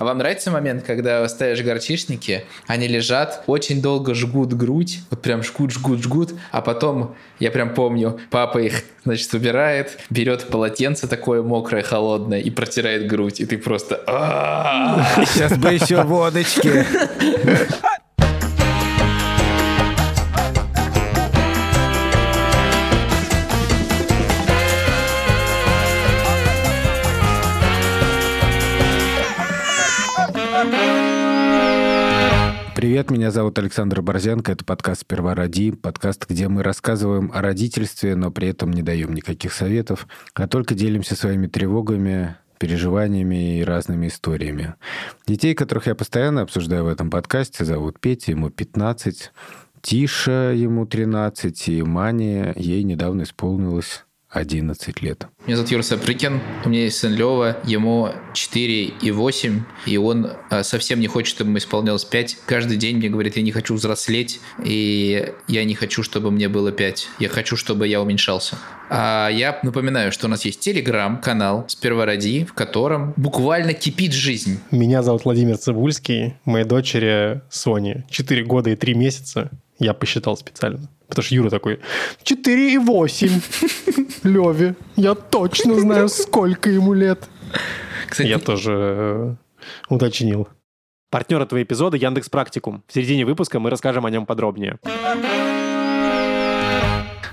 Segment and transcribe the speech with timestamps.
[0.00, 5.42] А вам нравится момент, когда ставишь горчишники, они лежат, очень долго жгут грудь, вот прям
[5.42, 11.42] жгут, жгут, жгут, а потом, я прям помню, папа их, значит, убирает, берет полотенце такое
[11.42, 14.00] мокрое, холодное и протирает грудь, и ты просто...
[15.26, 16.86] Сейчас бы еще водочки.
[32.90, 34.50] Привет, меня зовут Александр Борзенко.
[34.50, 39.14] Это подкаст «Сперва роди», подкаст, где мы рассказываем о родительстве, но при этом не даем
[39.14, 44.74] никаких советов, а только делимся своими тревогами, переживаниями и разными историями.
[45.24, 49.30] Детей, которых я постоянно обсуждаю в этом подкасте, зовут Петя, ему 15,
[49.82, 55.26] Тиша, ему 13, и Мане, ей недавно исполнилось 11 лет.
[55.46, 60.30] Меня зовут Юра Сапрыкин, у меня есть сын Лева, ему 4 и 8, и он
[60.50, 62.38] а, совсем не хочет, чтобы ему исполнялось 5.
[62.46, 66.70] Каждый день мне говорит, я не хочу взрослеть, и я не хочу, чтобы мне было
[66.70, 67.08] 5.
[67.18, 68.56] Я хочу, чтобы я уменьшался.
[68.88, 74.60] А я напоминаю, что у нас есть телеграм-канал «Сперва ради», в котором буквально кипит жизнь.
[74.70, 79.50] Меня зовут Владимир Цибульский, моей дочери Соне 4 года и 3 месяца.
[79.80, 80.88] Я посчитал специально.
[81.08, 81.80] Потому что Юра такой,
[82.22, 84.74] 4,8 Леви.
[84.94, 87.28] Я точно знаю, сколько ему лет.
[88.08, 89.34] Кстати, я тоже э,
[89.88, 90.48] уточнил.
[91.10, 92.84] Партнер этого эпизода Яндекс Практикум.
[92.86, 94.78] В середине выпуска мы расскажем о нем подробнее.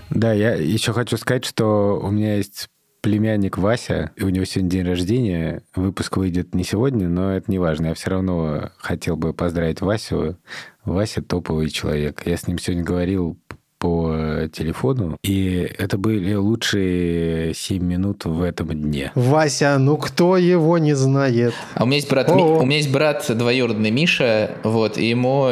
[0.09, 2.69] Да, я еще хочу сказать, что у меня есть
[3.07, 5.63] племянник Вася, и у него сегодня день рождения.
[5.75, 7.87] Выпуск выйдет не сегодня, но это не важно.
[7.87, 10.35] Я все равно хотел бы поздравить Васю.
[10.83, 12.23] Вася топовый человек.
[12.25, 13.37] Я с ним сегодня говорил
[13.79, 19.13] по телефону, и это были лучшие 7 минут в этом дне.
[19.15, 21.53] Вася, ну кто его не знает?
[21.75, 25.47] А у меня есть брат, Ми, у меня есть брат двоюродный Миша, вот, и ему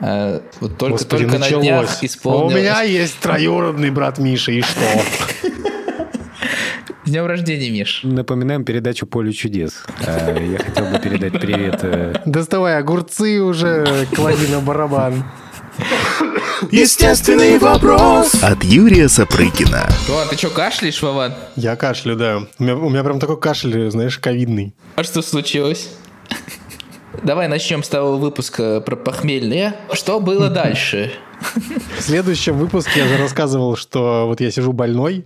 [0.00, 2.54] э, вот только, Господи, только на днях исполнилось...
[2.54, 4.80] У меня есть троюродный брат Миша, и что?
[7.10, 8.02] Днем рождения, Миш.
[8.04, 9.82] Напоминаем передачу «Поле чудес».
[10.06, 11.80] Э, я хотел бы передать привет...
[11.82, 15.24] Э, Доставай огурцы уже, клади на барабан.
[16.70, 19.88] Естественный вопрос от Юрия Сапрыкина.
[20.08, 21.34] Вован, ты что, кашляешь, Вован?
[21.56, 22.42] Я кашлю, да.
[22.60, 24.72] У меня, у меня прям такой кашель, знаешь, ковидный.
[24.94, 25.88] А что случилось?
[27.24, 29.74] Давай начнем с того выпуска про похмельные.
[29.92, 31.12] Что было дальше?
[31.98, 35.24] В следующем выпуске я же рассказывал, что вот я сижу больной,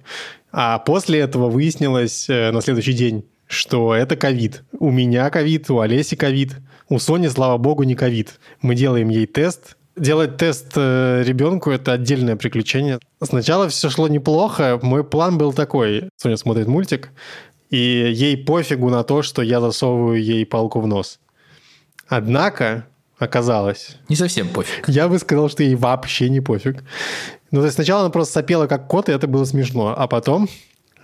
[0.56, 4.62] а после этого выяснилось э, на следующий день, что это ковид.
[4.78, 6.52] У меня ковид, у Олеси ковид,
[6.88, 8.38] у Сони, слава богу, не ковид.
[8.62, 12.98] Мы делаем ей тест, Делать тест э, ребенку– это отдельное приключение.
[13.22, 14.80] Сначала все шло неплохо.
[14.82, 16.08] Мой план был такой.
[16.16, 17.10] Соня смотрит мультик,
[17.70, 17.76] и
[18.12, 21.20] ей пофигу на то, что я засовываю ей палку в нос.
[22.08, 22.86] Однако
[23.18, 23.96] оказалось...
[24.08, 24.88] Не совсем пофиг.
[24.88, 26.82] Я бы сказал, что ей вообще не пофиг.
[27.54, 29.94] Ну, то есть сначала она просто сопела как кот, и это было смешно.
[29.96, 30.48] А потом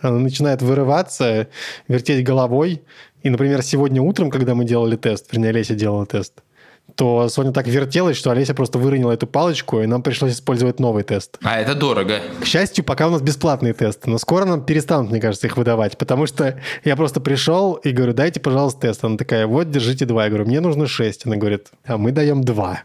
[0.01, 1.47] она начинает вырываться,
[1.87, 2.83] вертеть головой.
[3.23, 6.43] И, например, сегодня утром, когда мы делали тест, вернее, Леся делала тест,
[6.97, 11.05] то Соня так вертелась, что Олеся просто выронила эту палочку, и нам пришлось использовать новый
[11.05, 11.39] тест.
[11.45, 12.21] А это дорого.
[12.41, 15.99] К счастью, пока у нас бесплатные тесты, но скоро нам перестанут, мне кажется, их выдавать,
[15.99, 19.05] потому что я просто пришел и говорю, дайте, пожалуйста, тест.
[19.05, 20.25] Она такая, вот, держите два.
[20.25, 21.27] Я говорю, мне нужно шесть.
[21.27, 22.83] Она говорит, а мы даем два.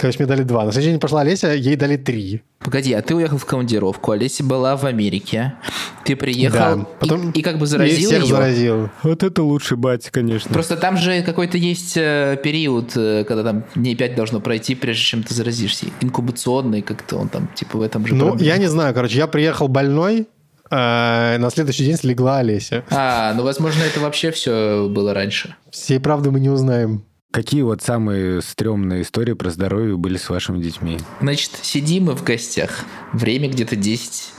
[0.00, 0.64] Короче, мне дали два.
[0.64, 2.42] На следующий день пошла Олеся, ей дали три.
[2.60, 5.54] Погоди, а ты уехал в командировку, Олеся была в Америке,
[6.06, 8.34] ты приехал да, потом и, и как бы заразил всех ее?
[8.34, 8.90] заразил.
[9.02, 10.50] Вот это лучший батя, конечно.
[10.54, 15.02] Просто там же какой-то есть э, период, э, когда там дней пять должно пройти, прежде
[15.02, 15.86] чем ты заразишься.
[16.00, 18.14] Инкубационный как-то он там, типа в этом же.
[18.14, 18.48] Ну, проблеме.
[18.48, 20.28] я не знаю, короче, я приехал больной,
[20.70, 22.84] а на следующий день слегла Олеся.
[22.90, 25.56] А, ну, возможно, это вообще все было раньше.
[25.70, 27.04] Всей правды мы не узнаем.
[27.30, 30.98] Какие вот самые стрёмные истории про здоровье были с вашими детьми?
[31.20, 32.84] Значит, сидим мы в гостях.
[33.12, 34.32] Время где-то 10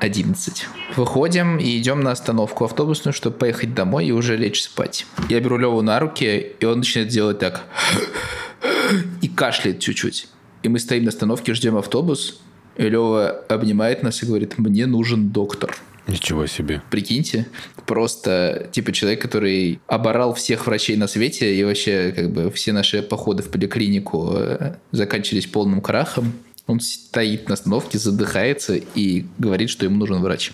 [0.00, 0.66] 11.
[0.96, 5.06] Выходим и идем на остановку автобусную, чтобы поехать домой и уже лечь спать.
[5.28, 7.64] Я беру Леву на руки, и он начинает делать так.
[9.22, 10.28] И кашляет чуть-чуть.
[10.62, 12.40] И мы стоим на остановке, ждем автобус.
[12.76, 15.76] И Лева обнимает нас и говорит, мне нужен доктор.
[16.08, 16.80] Ничего себе.
[16.90, 17.46] Прикиньте,
[17.86, 23.02] просто типа человек, который оборал всех врачей на свете, и вообще как бы все наши
[23.02, 26.32] походы в поликлинику э, заканчивались полным крахом.
[26.68, 30.52] Он стоит на остановке, задыхается и говорит, что ему нужен врач.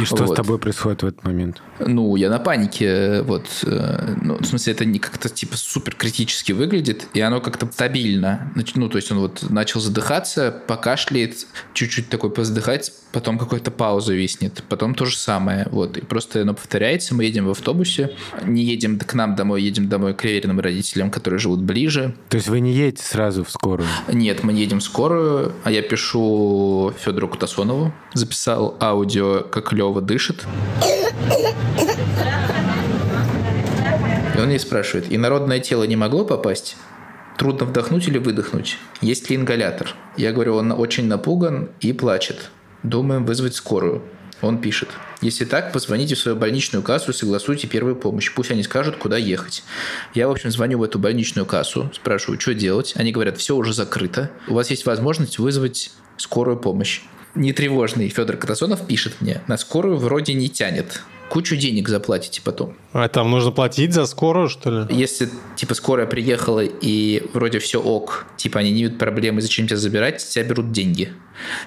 [0.00, 0.32] И что Вот.
[0.32, 1.62] с тобой происходит в этот момент?
[1.78, 6.52] Ну, я на панике, вот, э, ну, в смысле, это не как-то типа супер критически
[6.52, 8.52] выглядит, и оно как-то стабильно.
[8.74, 14.62] Ну, то есть он вот начал задыхаться, покашляет, чуть-чуть такой поздыхать, потом какая-то пауза виснет,
[14.68, 18.98] потом то же самое, вот, и просто оно повторяется, мы едем в автобусе, не едем
[18.98, 22.14] к нам домой, едем домой к Ревериным родителям, которые живут ближе.
[22.28, 23.88] То есть вы не едете сразу в скорую?
[24.10, 30.44] Нет, мы едем в скорую, а я пишу Федору Кутасонову, записал аудио, как Лева дышит,
[34.34, 36.76] И он мне спрашивает, инородное тело не могло попасть?
[37.36, 38.78] Трудно вдохнуть или выдохнуть?
[39.00, 39.94] Есть ли ингалятор?
[40.16, 42.50] Я говорю, он очень напуган и плачет.
[42.82, 44.02] Думаем вызвать скорую.
[44.42, 44.88] Он пишет,
[45.20, 48.32] если так, позвоните в свою больничную кассу и согласуйте первую помощь.
[48.34, 49.62] Пусть они скажут, куда ехать.
[50.14, 52.94] Я, в общем, звоню в эту больничную кассу, спрашиваю, что делать.
[52.96, 54.30] Они говорят, все уже закрыто.
[54.48, 57.02] У вас есть возможность вызвать скорую помощь.
[57.34, 61.02] Нетревожный Федор Катасонов пишет мне, на скорую вроде не тянет.
[61.28, 62.76] Кучу денег заплатите потом.
[62.92, 64.96] А там нужно платить за скорую, что ли?
[64.96, 69.76] Если, типа, скорая приехала и вроде все ок, типа, они не видят проблемы, зачем тебя
[69.76, 71.12] забирать, тебя берут деньги.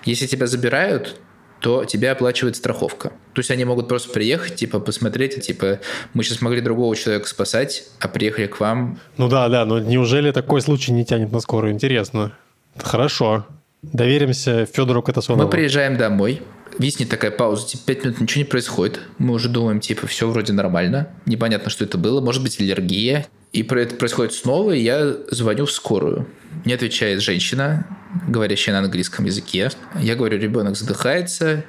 [0.04, 1.16] Если тебя забирают,
[1.64, 3.14] то тебя оплачивает страховка.
[3.32, 5.80] То есть они могут просто приехать, типа, посмотреть, типа,
[6.14, 9.00] мы сейчас могли другого человека спасать, а приехали к вам.
[9.16, 11.72] Ну да, да, но неужели такой случай не тянет на скорую?
[11.72, 12.34] Интересно.
[12.78, 13.46] Хорошо.
[13.84, 15.46] Доверимся Федору Катасонову.
[15.46, 16.42] Мы приезжаем домой,
[16.80, 19.02] виснет такая пауза, типа, 5 минут ничего не происходит.
[19.18, 21.10] Мы уже думаем, типа, все вроде нормально.
[21.26, 22.22] Непонятно, что это было.
[22.22, 23.28] Может быть, аллергия.
[23.52, 26.28] И про это происходит снова, и я звоню в скорую.
[26.66, 27.86] Мне отвечает женщина,
[28.28, 29.70] говорящая на английском языке.
[30.00, 31.64] Я говорю, ребенок задыхается.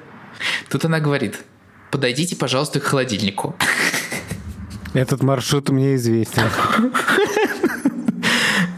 [0.71, 1.41] Тут она говорит,
[1.91, 3.55] подойдите, пожалуйста, к холодильнику.
[4.95, 6.45] Этот маршрут мне известен.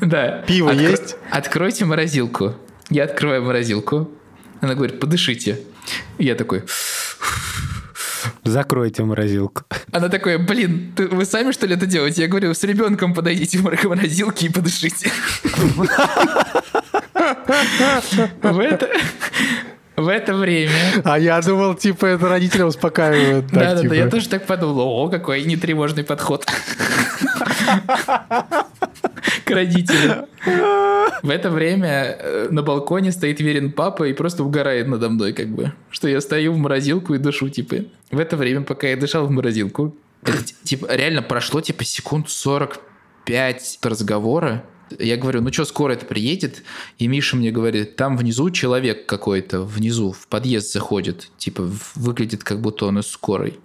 [0.00, 0.44] Да.
[0.46, 1.16] Пиво есть?
[1.32, 2.54] Откройте морозилку.
[2.90, 4.10] Я открываю морозилку.
[4.60, 5.60] Она говорит, подышите.
[6.18, 6.64] Я такой,
[8.44, 9.62] Закройте морозилку.
[9.92, 12.22] Она такая, блин, ты- вы сами что ли это делаете?
[12.22, 15.10] Я говорю, с ребенком подойдите в морозилке и подышите.
[18.42, 18.88] В это,
[19.96, 20.72] в это время...
[21.04, 23.46] А я думал, типа, это родителя успокаивает.
[23.50, 23.94] так, Да, да, типа.
[23.94, 24.88] да, я тоже так подумал.
[24.88, 26.46] О, какой нетревожный подход.
[29.44, 30.26] К родителям.
[31.22, 35.48] В это время э, на балконе стоит верен папа и просто угорает надо мной, как
[35.48, 35.72] бы.
[35.90, 37.76] Что я стою в морозилку и дышу, типа.
[38.10, 43.78] В это время, пока я дышал в морозилку, это, типа, реально прошло, типа, секунд 45
[43.82, 44.64] разговора.
[44.98, 46.62] Я говорю, ну что, скоро это приедет?
[46.98, 51.28] И Миша мне говорит, там внизу человек какой-то, внизу, в подъезд заходит.
[51.38, 53.58] Типа, выглядит, как будто он из скорой.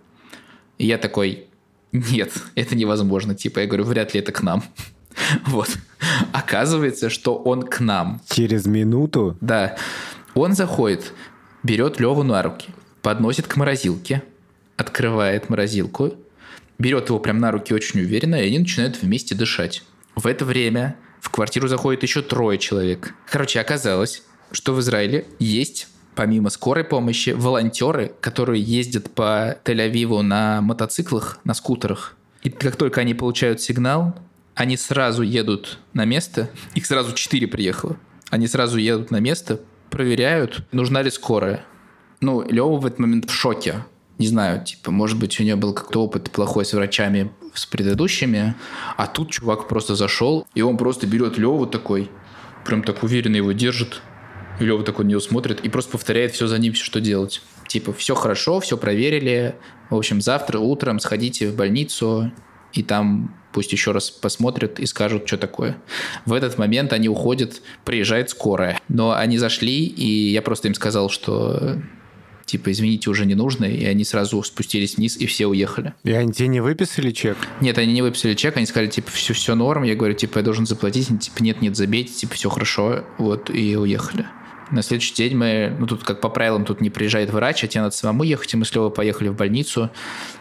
[0.77, 1.45] И я такой,
[1.91, 3.35] нет, это невозможно.
[3.35, 4.63] Типа, я говорю, вряд ли это к нам.
[5.45, 5.69] Вот.
[6.33, 8.21] Оказывается, что он к нам.
[8.29, 9.77] Через минуту Да.
[10.33, 11.13] Он заходит,
[11.63, 12.69] берет Леву на руки,
[13.01, 14.23] подносит к морозилке,
[14.77, 16.13] открывает морозилку,
[16.79, 19.83] берет его прям на руки очень уверенно, и они начинают вместе дышать.
[20.15, 23.13] В это время в квартиру заходит еще трое человек.
[23.29, 30.61] Короче, оказалось, что в Израиле есть помимо скорой помощи волонтеры, которые ездят по Тель-Авиву на
[30.61, 32.15] мотоциклах, на скутерах.
[32.43, 34.15] И как только они получают сигнал,
[34.55, 36.49] они сразу едут на место.
[36.75, 37.97] Их сразу четыре приехало.
[38.29, 41.65] Они сразу едут на место, проверяют, нужна ли скорая.
[42.21, 43.85] Ну, Лева в этот момент в шоке.
[44.17, 48.55] Не знаю, типа, может быть, у нее был какой-то опыт плохой с врачами с предыдущими,
[48.95, 52.09] а тут чувак просто зашел, и он просто берет Леву такой,
[52.63, 54.01] прям так уверенно его держит,
[54.59, 57.41] и Лева такой на него смотрит и просто повторяет все за ним, что делать.
[57.67, 59.55] Типа, все хорошо, все проверили,
[59.89, 62.31] в общем, завтра утром сходите в больницу,
[62.73, 65.77] и там пусть еще раз посмотрят и скажут, что такое.
[66.25, 68.79] В этот момент они уходят, приезжает скорая.
[68.87, 71.81] Но они зашли, и я просто им сказал, что
[72.51, 75.93] типа, извините, уже не нужно, и они сразу спустились вниз, и все уехали.
[76.03, 77.37] И они тебе не выписали чек?
[77.61, 79.83] Нет, они не выписали чек, они сказали, типа, все, все норм.
[79.83, 81.09] Я говорю, типа, я должен заплатить.
[81.09, 83.05] Они, типа, нет, нет, забейте, типа, все хорошо.
[83.17, 84.25] Вот, и уехали.
[84.69, 87.83] На следующий день мы, ну, тут как по правилам, тут не приезжает врач, а тебе
[87.83, 89.89] надо самому ехать, и мы с Левой поехали в больницу,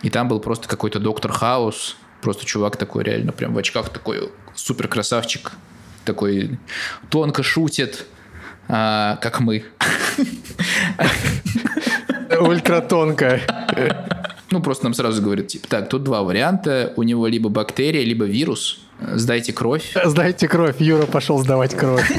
[0.03, 4.31] и там был просто какой-то доктор Хаус, просто чувак такой реально прям в очках такой
[4.55, 5.53] супер красавчик,
[6.05, 6.59] такой
[7.09, 8.07] тонко шутит,
[8.69, 9.65] а, как мы.
[12.41, 13.41] Ультратонко.
[14.51, 18.25] Ну, просто нам сразу говорит, типа, так, тут два варианта, у него либо бактерия, либо
[18.25, 18.81] вирус,
[19.15, 19.95] сдайте кровь.
[20.05, 20.81] Сдайте кровь.
[20.81, 22.11] Юра пошел сдавать кровь.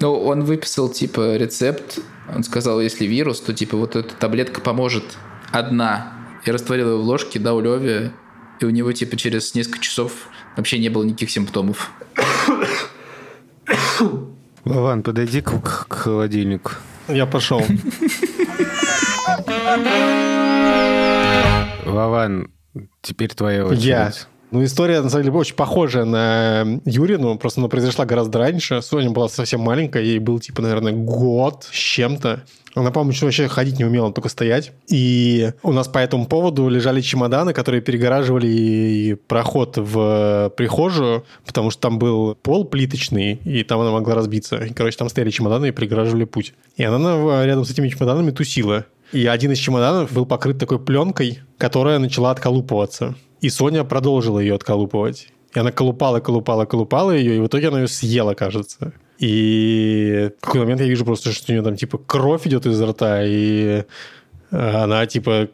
[0.00, 1.98] Ну, он выписал, типа, рецепт.
[2.34, 5.04] Он сказал, если вирус, то, типа, вот эта таблетка поможет.
[5.52, 6.19] Одна.
[6.46, 8.12] Я растворил ее в ложке, дал Леве,
[8.60, 10.12] и у него, типа, через несколько часов
[10.56, 11.90] вообще не было никаких симптомов.
[14.64, 16.72] Вован, подойди к, к- к холодильнику.
[17.08, 17.62] Я пошел.
[21.84, 22.50] Вован,
[23.02, 23.84] теперь твоя очередь.
[23.84, 24.12] Я.
[24.50, 28.82] Ну, история, на самом деле, очень похожая на Юрину, просто она произошла гораздо раньше.
[28.82, 32.42] Соня была совсем маленькая, ей был, типа, наверное, год с чем-то.
[32.74, 34.72] Она, по-моему, вообще ходить не умела, только стоять.
[34.88, 41.80] И у нас по этому поводу лежали чемоданы, которые перегораживали проход в прихожую, потому что
[41.82, 44.56] там был пол плиточный, и там она могла разбиться.
[44.56, 46.54] И, короче, там стояли чемоданы и перегораживали путь.
[46.76, 48.86] И она на- рядом с этими чемоданами тусила.
[49.12, 53.16] И один из чемоданов был покрыт такой пленкой, которая начала отколупываться.
[53.40, 55.28] И Соня продолжила ее отколупывать.
[55.54, 58.92] И она колупала, колупала, колупала ее, и в итоге она ее съела, кажется.
[59.18, 62.80] И в какой момент я вижу просто, что у нее там типа кровь идет из
[62.80, 63.84] рта, и
[64.50, 65.48] э, она типа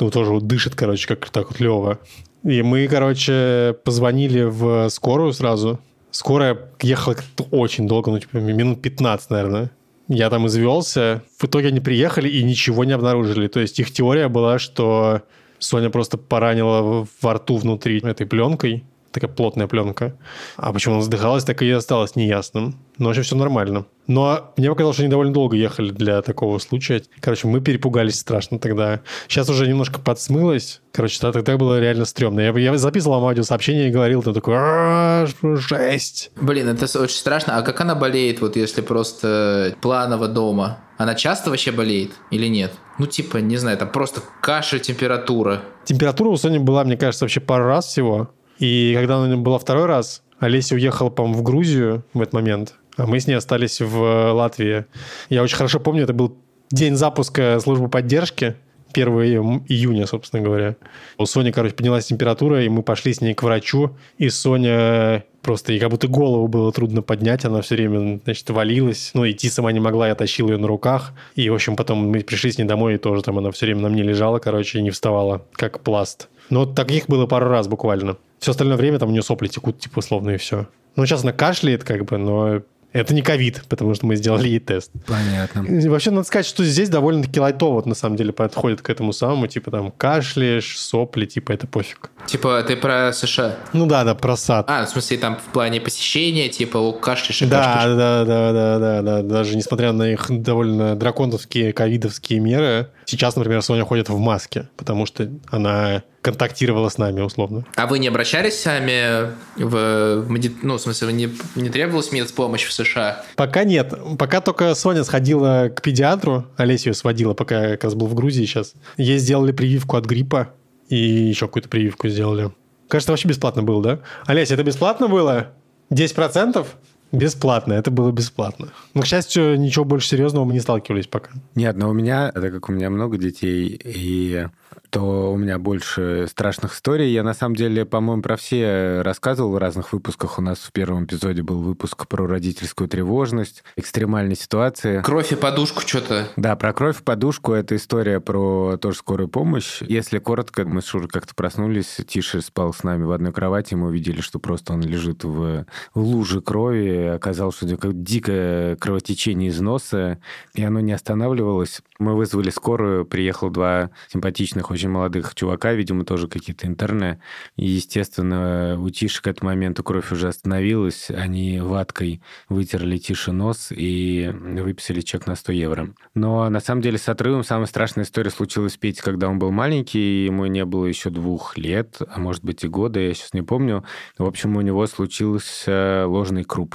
[0.00, 1.98] ну, тоже вот дышит, короче, как так вот Лева.
[2.44, 5.78] И мы, короче, позвонили в скорую сразу.
[6.10, 7.16] Скорая ехала
[7.50, 9.70] очень долго, ну, типа, минут 15, наверное.
[10.08, 11.22] Я там извелся.
[11.38, 13.46] В итоге они приехали и ничего не обнаружили.
[13.46, 15.22] То есть их теория была, что
[15.62, 18.84] Соня просто поранила во рту внутри этой пленкой.
[19.12, 20.16] Такая плотная пленка.
[20.56, 22.78] А почему она задыхалась, так и осталось неясным.
[22.98, 23.84] Но вообще все нормально.
[24.06, 27.02] Но мне показалось, что они довольно долго ехали для такого случая.
[27.20, 29.00] Короче, мы перепугались страшно тогда.
[29.28, 30.80] Сейчас уже немножко подсмылось.
[30.92, 32.40] Короче, да, тогда было реально стрёмно.
[32.40, 36.30] Я, я записывал вам аудиосообщение и говорил, там такой, «А, жесть.
[36.40, 37.58] Блин, это очень страшно.
[37.58, 40.78] А как она болеет, вот если просто планово дома?
[40.98, 42.72] Она часто вообще болеет или нет?
[42.98, 45.62] Ну, типа, не знаю, там просто кашель, температура.
[45.84, 48.30] Температура у Сони была, мне кажется, вообще пару раз всего.
[48.62, 53.08] И когда она была второй раз, Олеся уехала, по-моему, в Грузию в этот момент, а
[53.08, 54.84] мы с ней остались в Латвии.
[55.30, 56.38] Я очень хорошо помню, это был
[56.70, 58.54] день запуска службы поддержки,
[58.92, 60.76] 1 июня, собственно говоря.
[61.18, 65.72] У Сони, короче, поднялась температура, и мы пошли с ней к врачу, и Соня просто,
[65.72, 69.72] ей как будто голову было трудно поднять, она все время, значит, валилась, ну, идти сама
[69.72, 72.64] не могла, я тащил ее на руках, и, в общем, потом мы пришли с ней
[72.64, 75.80] домой, и тоже там она все время на мне лежала, короче, и не вставала, как
[75.80, 76.28] пласт.
[76.48, 78.16] Но вот таких было пару раз буквально.
[78.38, 80.66] Все остальное время там у нее сопли текут, типа, условно, и все.
[80.96, 84.58] Ну, сейчас она кашляет, как бы, но это не ковид, потому что мы сделали ей
[84.60, 84.90] тест.
[85.06, 85.64] Понятно.
[85.90, 89.46] Вообще, надо сказать, что здесь довольно-таки лайтово, вот, на самом деле, подходит к этому самому,
[89.46, 92.10] типа, там, кашляешь, сопли, типа, это пофиг.
[92.26, 93.56] Типа, ты про США.
[93.72, 94.66] Ну да, да, про сад.
[94.68, 97.96] А, в смысле, там в плане посещения, типа, кашляешь и Да, кашляешь.
[97.96, 99.22] да, да, да, да, да.
[99.22, 105.06] Даже несмотря на их довольно драконовские ковидовские меры, сейчас, например, Соня ходит в маске, потому
[105.06, 107.66] что она контактировала с нами, условно.
[107.74, 110.24] А вы не обращались сами в,
[110.62, 113.24] ну, в смысле, вы не, не требовалась медпомощь в США?
[113.36, 113.92] Пока нет.
[114.18, 118.14] Пока только Соня сходила к педиатру, Олеся ее сводила, пока я как раз был в
[118.14, 118.74] Грузии сейчас.
[118.96, 120.54] Ей сделали прививку от гриппа
[120.88, 122.52] и еще какую-то прививку сделали.
[122.88, 123.98] Кажется, вообще бесплатно было, да?
[124.26, 125.48] Олеся, это бесплатно было?
[125.90, 126.66] 10%?
[127.10, 128.68] Бесплатно, это было бесплатно.
[128.94, 131.32] Но, к счастью, ничего больше серьезного мы не сталкивались пока.
[131.54, 134.46] Нет, но у меня, так как у меня много детей, и
[134.92, 137.10] то у меня больше страшных историй.
[137.10, 140.38] Я, на самом деле, по-моему, про все рассказывал в разных выпусках.
[140.38, 145.00] У нас в первом эпизоде был выпуск про родительскую тревожность, экстремальные ситуации.
[145.00, 146.28] Кровь и подушку что-то.
[146.36, 149.80] Да, про кровь в подушку это история про тоже скорую помощь.
[149.80, 153.76] Если коротко, мы с Шурой как-то проснулись, Тише спал с нами в одной кровати, и
[153.76, 157.14] мы увидели, что просто он лежит в, луже крови.
[157.14, 160.18] Оказалось, что дикое кровотечение из носа,
[160.54, 161.80] и оно не останавливалось.
[162.02, 167.20] Мы вызвали скорую, приехало два симпатичных, очень молодых чувака, видимо, тоже какие-то интерны.
[167.54, 171.10] И, естественно, у Тиши к этому моменту кровь уже остановилась.
[171.10, 175.94] Они ваткой вытерли Тише нос и выписали чек на 100 евро.
[176.14, 179.52] Но на самом деле с отрывом самая страшная история случилась с Петей, когда он был
[179.52, 183.42] маленький, ему не было еще двух лет, а может быть и года, я сейчас не
[183.42, 183.84] помню.
[184.18, 186.74] В общем, у него случился ложный круп.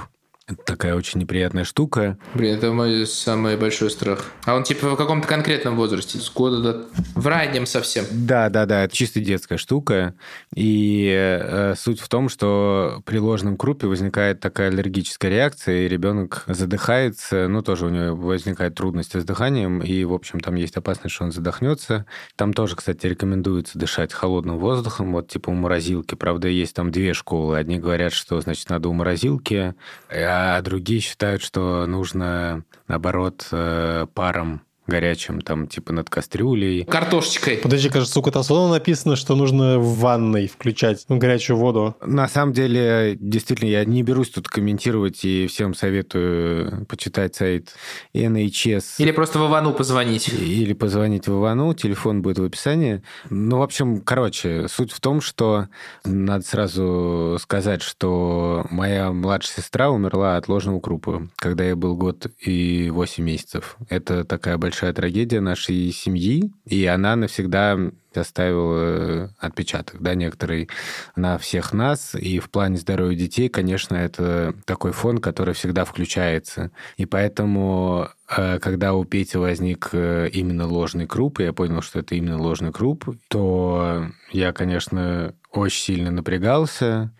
[0.49, 2.17] Это такая очень неприятная штука.
[2.33, 4.31] Блин, это мой самый большой страх.
[4.45, 6.85] А он типа в каком-то конкретном возрасте, с года до...
[7.15, 8.05] В раннем совсем.
[8.11, 10.15] Да, да, да, это чисто детская штука.
[10.55, 16.45] И э, суть в том, что при ложном крупе возникает такая аллергическая реакция, и ребенок
[16.47, 21.13] задыхается, ну, тоже у него возникает трудности с дыханием, и, в общем, там есть опасность,
[21.13, 22.05] что он задохнется.
[22.37, 26.15] Там тоже, кстати, рекомендуется дышать холодным воздухом, вот типа у морозилки.
[26.15, 27.57] Правда, есть там две школы.
[27.57, 29.75] Одни говорят, что, значит, надо у морозилки,
[30.09, 36.85] а другие считают, что нужно, наоборот, э, паром горячим, там, типа над кастрюлей.
[36.85, 37.57] Картошечкой.
[37.57, 41.95] Подожди, кажется, у Катасона написано, что нужно в ванной включать горячую воду.
[42.01, 47.73] На самом деле, действительно, я не берусь тут комментировать и всем советую почитать сайт
[48.13, 48.95] NHS.
[48.99, 50.29] Или просто в Ивану позвонить.
[50.29, 53.03] Или позвонить в Ивану, телефон будет в описании.
[53.29, 55.67] Ну, в общем, короче, суть в том, что
[56.05, 62.27] надо сразу сказать, что моя младшая сестра умерла от ложного крупа, когда я был год
[62.39, 63.77] и 8 месяцев.
[63.89, 67.77] Это такая большая трагедия нашей семьи, и она навсегда
[68.13, 70.69] оставил отпечаток, да, некоторый
[71.15, 72.15] на всех нас.
[72.15, 76.71] И в плане здоровья детей, конечно, это такой фон, который всегда включается.
[76.97, 81.99] И поэтому, э, когда у Пети возник э, именно ложный круп, и я понял, что
[81.99, 87.13] это именно ложный круп, то я, конечно, очень сильно напрягался.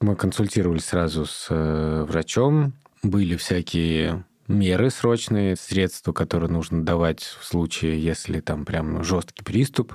[0.00, 2.74] Мы консультировались сразу с э, врачом.
[3.02, 9.94] Были всякие меры срочные, средства, которые нужно давать в случае, если там прям жесткий приступ,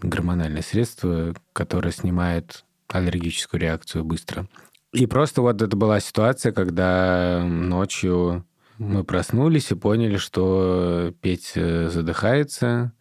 [0.00, 4.48] гормональное средство, которое снимает аллергическую реакцию быстро.
[4.92, 8.46] И просто вот это была ситуация, когда ночью
[8.78, 12.92] мы проснулись и поняли, что Петь задыхается,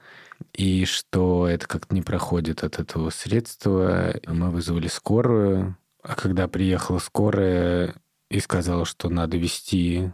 [0.53, 4.15] и что это как-то не проходит от этого средства.
[4.25, 7.95] Мы вызвали скорую, а когда приехала скорая
[8.29, 10.11] и сказала, что надо вести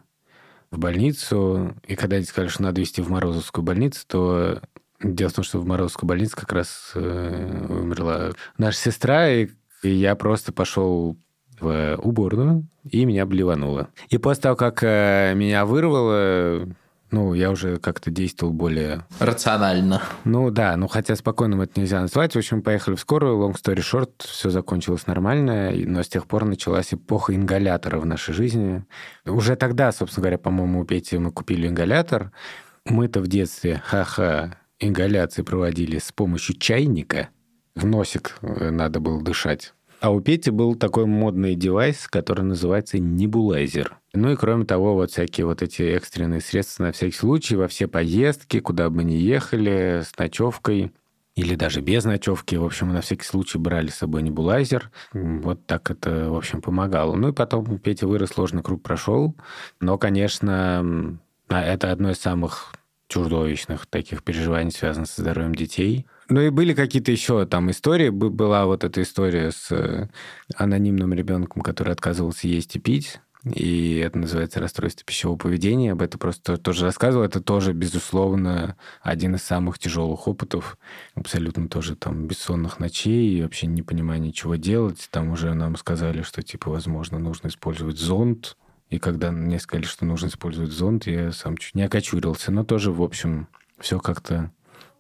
[0.74, 4.62] в больницу, и когда они сказали, что надо везти в Морозовскую больницу, то
[5.04, 9.50] дело в том, что в Морозовскую больницу как раз э, умерла наша сестра, и,
[9.84, 11.16] и я просто пошел
[11.60, 13.90] в уборную, и меня блевануло.
[14.10, 16.68] И после того, как э, меня вырвало,
[17.14, 19.06] ну, я уже как-то действовал более...
[19.20, 20.02] Рационально.
[20.26, 22.34] Ну, да, ну, хотя спокойным это нельзя назвать.
[22.34, 26.46] В общем, поехали в скорую, long story short, все закончилось нормально, но с тех пор
[26.46, 28.84] началась эпоха ингалятора в нашей жизни.
[29.28, 32.32] Уже тогда, собственно говоря, по-моему, у Пети мы купили ингалятор.
[32.86, 37.30] Мы-то в детстве, ха-ха, ингаляции проводили с помощью чайника.
[37.76, 39.76] В носик э, надо было дышать.
[40.04, 43.96] А у Пети был такой модный девайс, который называется небулайзер.
[44.14, 47.88] Ну и кроме того, вот всякие вот эти экстренные средства на всякий случай, во все
[47.88, 50.92] поездки, куда бы ни ехали, с ночевкой
[51.36, 52.56] или даже без ночевки.
[52.56, 54.92] В общем, на всякий случай брали с собой небулайзер.
[55.14, 57.16] Вот так это, в общем, помогало.
[57.16, 59.34] Ну и потом Петя вырос, сложный круг прошел.
[59.80, 61.18] Но, конечно,
[61.48, 62.74] это одно из самых
[63.14, 66.06] чудовищных таких переживаний, связанных со здоровьем детей.
[66.30, 68.10] Ну и были какие-то еще там истории.
[68.10, 70.08] Была вот эта история с э,
[70.56, 73.20] анонимным ребенком, который отказывался есть и пить.
[73.46, 75.92] И это называется расстройство пищевого поведения.
[75.92, 77.26] Об этом просто тоже рассказывал.
[77.26, 80.78] Это тоже, безусловно, один из самых тяжелых опытов.
[81.14, 85.10] Абсолютно тоже там бессонных ночей, и вообще не понимание, чего делать.
[85.12, 88.56] Там уже нам сказали, что, типа, возможно, нужно использовать зонт.
[88.90, 92.52] И когда мне сказали, что нужно использовать зонт, я сам чуть не окочурился.
[92.52, 93.48] Но тоже, в общем,
[93.80, 94.52] все как-то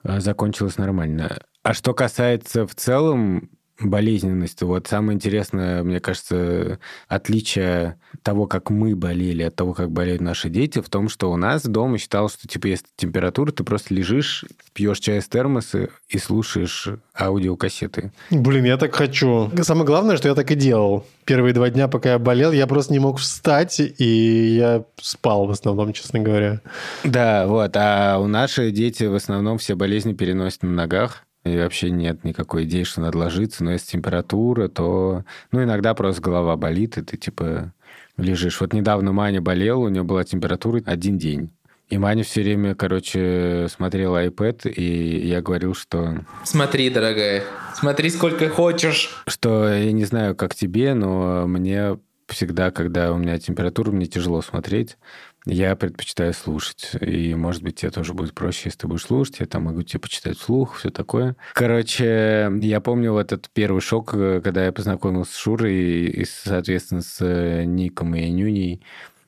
[0.03, 1.39] а, закончилось нормально.
[1.61, 8.95] А что касается в целом болезненности, вот самое интересное, мне кажется, отличие того, как мы
[8.95, 12.47] болели, от того, как болеют наши дети, в том, что у нас дома считалось, что,
[12.47, 18.11] типа, если температура, ты просто лежишь, пьешь чай из термоса и слушаешь аудиокассеты.
[18.29, 19.51] Блин, я так хочу.
[19.61, 21.05] Самое главное, что я так и делал.
[21.25, 25.51] Первые два дня, пока я болел, я просто не мог встать, и я спал в
[25.51, 26.61] основном, честно говоря.
[27.03, 27.71] Да, вот.
[27.75, 31.23] А у наши дети в основном все болезни переносят на ногах.
[31.45, 33.63] И вообще нет никакой идеи, что надо ложиться.
[33.63, 35.25] Но если температура, то...
[35.51, 37.73] Ну, иногда просто голова болит, и ты, типа,
[38.17, 38.61] лежишь.
[38.61, 41.51] Вот недавно Маня болела, у нее была температура один день.
[41.89, 46.25] И Маня все время, короче, смотрела iPad, и я говорил, что...
[46.43, 47.43] Смотри, дорогая,
[47.75, 49.23] смотри, сколько хочешь.
[49.27, 54.41] Что я не знаю, как тебе, но мне всегда, когда у меня температура, мне тяжело
[54.41, 54.97] смотреть.
[55.45, 56.91] Я предпочитаю слушать.
[57.01, 59.39] И, может быть, тебе тоже будет проще, если ты будешь слушать.
[59.39, 61.35] Я там могу тебе почитать вслух, все такое.
[61.53, 67.17] Короче, я помню вот этот первый шок, когда я познакомился с Шурой и, соответственно, с
[67.19, 68.83] э, Ником и Нюней,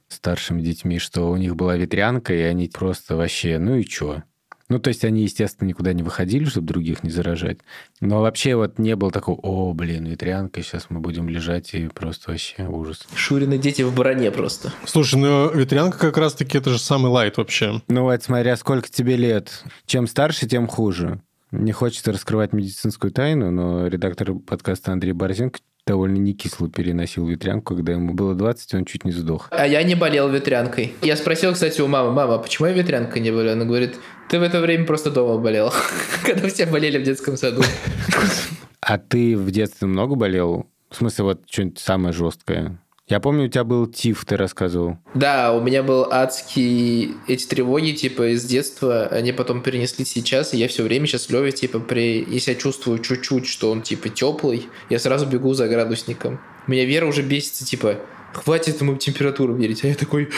[0.07, 4.23] старшими детьми, что у них была ветрянка, и они просто вообще, ну и чё?
[4.67, 7.59] Ну, то есть они, естественно, никуда не выходили, чтобы других не заражать.
[8.01, 12.31] Но вообще вот не было такого, о, блин, ветрянка, сейчас мы будем лежать, и просто
[12.31, 13.07] вообще ужас.
[13.15, 14.73] Шурины дети в броне просто.
[14.85, 17.81] Слушай, ну ветрянка как раз-таки это же самый лайт вообще.
[17.87, 19.63] Ну вот, смотря сколько тебе лет.
[19.85, 21.21] Чем старше, тем хуже.
[21.51, 27.75] Не хочется раскрывать медицинскую тайну, но редактор подкаста Андрей Борзенко довольно не кисло переносил ветрянку,
[27.75, 29.47] когда ему было 20, он чуть не сдох.
[29.51, 30.93] А я не болел ветрянкой.
[31.01, 33.53] Я спросил, кстати, у мамы, мама, почему я ветрянкой не болел?
[33.53, 33.95] Она говорит,
[34.29, 35.71] ты в это время просто дома болел,
[36.25, 37.61] когда все болели в детском саду.
[38.81, 40.67] А ты в детстве много болел?
[40.89, 42.79] В смысле, вот что-нибудь самое жесткое?
[43.07, 44.97] Я помню, у тебя был ТИФ, ты рассказывал.
[45.13, 47.13] Да, у меня был адский...
[47.27, 51.51] Эти тревоги, типа, из детства, они потом перенесли сейчас, и я все время сейчас Леве,
[51.51, 52.25] типа, при...
[52.27, 56.39] если я чувствую чуть-чуть, что он, типа, теплый, я сразу бегу за градусником.
[56.65, 57.99] Меня Вера уже бесится, типа,
[58.33, 59.83] хватит ему температуру мерить.
[59.83, 60.29] А я такой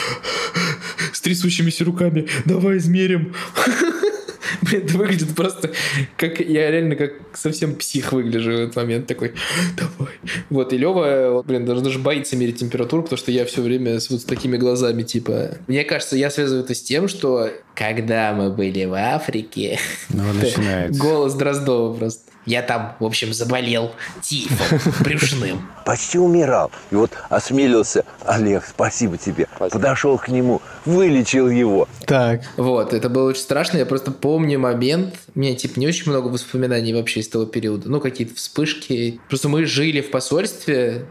[1.14, 3.34] с трясущимися руками, давай измерим.
[4.62, 5.72] Блин, это выглядит просто
[6.16, 6.40] как...
[6.40, 9.08] Я реально как совсем псих выгляжу в этот момент.
[9.08, 9.34] Такой,
[9.76, 10.14] давай.
[10.50, 14.10] Вот, и Лева, блин, даже, даже боится мерить температуру, потому что я все время с
[14.10, 15.58] вот с такими глазами, типа...
[15.68, 19.80] Мне кажется, я связываю это с тем, что когда мы были в Африке...
[20.10, 21.00] Ну, начинается.
[21.00, 22.32] Голос Дроздова просто.
[22.48, 25.70] Я там, в общем, заболел тифом брюшным.
[25.86, 26.72] почти умирал.
[26.92, 29.48] И вот осмелился Олег, спасибо тебе.
[29.58, 31.88] Подошел к нему, вылечил его.
[32.06, 33.78] Так, Вот, это было очень страшно.
[33.78, 35.16] Я просто помню момент.
[35.36, 37.90] У меня, типа, не очень много воспоминаний вообще из того периода.
[37.90, 39.20] Ну, какие-то вспышки.
[39.28, 41.06] Просто мы жили в посольстве.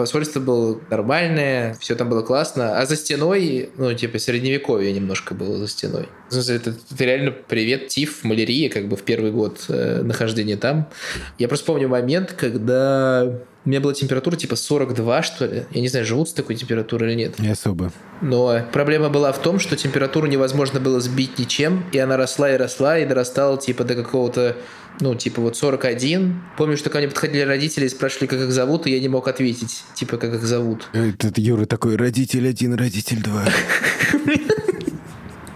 [0.00, 2.78] Посольство было нормальное, все там было классно.
[2.78, 6.08] А за стеной, ну, типа, средневековье немножко было за стеной.
[6.30, 10.88] Это, это реально привет, тиф, малярия, как бы в первый год э, нахождения там.
[11.38, 13.30] Я просто помню момент, когда
[13.66, 15.64] у меня была температура типа 42, что ли.
[15.70, 17.38] Я не знаю, живут с такой температурой или нет.
[17.38, 17.92] Не особо.
[18.22, 22.56] Но проблема была в том, что температуру невозможно было сбить ничем, и она росла и
[22.56, 24.56] росла, и дорастала типа до какого-то,
[25.00, 26.42] ну, типа вот 41.
[26.56, 29.28] Помню, что ко мне подходили родители и спрашивали, как их зовут, и я не мог
[29.28, 30.88] ответить, типа, как их зовут.
[30.92, 33.44] Этот Юра такой, родитель один, родитель два.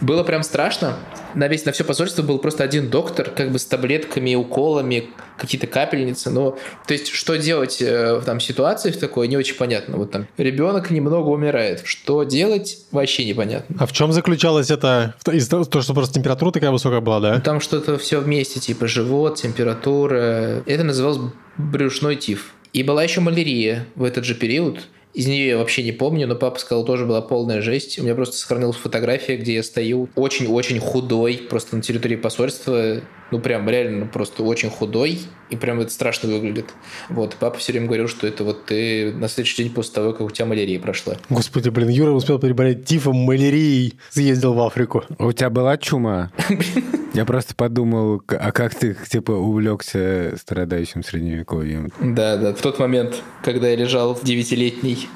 [0.01, 0.99] Было прям страшно.
[1.35, 5.67] На весь, на все посольство был просто один доктор, как бы с таблетками, уколами, какие-то
[5.67, 6.31] капельницы.
[6.31, 9.97] Но, то есть, что делать э, в там ситуации в такой, не очень понятно.
[9.97, 11.83] Вот там ребенок немного умирает.
[11.85, 13.77] Что делать, вообще непонятно.
[13.79, 15.15] а в чем заключалось это?
[15.31, 17.41] Из-за того, что просто температура такая высокая была, да?
[17.41, 20.63] Там что-то все вместе, типа живот, температура.
[20.67, 22.55] Это называлось брюшной тиф.
[22.73, 24.81] И была еще малярия в этот же период.
[25.15, 27.99] Из нее я вообще не помню, но папа сказал, тоже была полная жесть.
[28.01, 33.01] У меня просто сохранилась фотография, где я стою очень-очень худой, просто на территории посольства.
[33.35, 35.19] Ну, прям реально просто очень худой.
[35.51, 36.67] И прям это страшно выглядит.
[37.09, 40.13] Вот, и папа все время говорил, что это вот ты на следующий день после того,
[40.13, 41.17] как у тебя малярия прошла.
[41.31, 45.03] Господи, блин, Юра успел переболеть тифом, малярией, съездил в Африку.
[45.19, 46.31] А У тебя была чума?
[47.15, 51.91] Я просто подумал, а как ты, типа, увлекся страдающим средневековьем?
[52.01, 55.09] Да, да, в тот момент, когда я лежал в девятилетней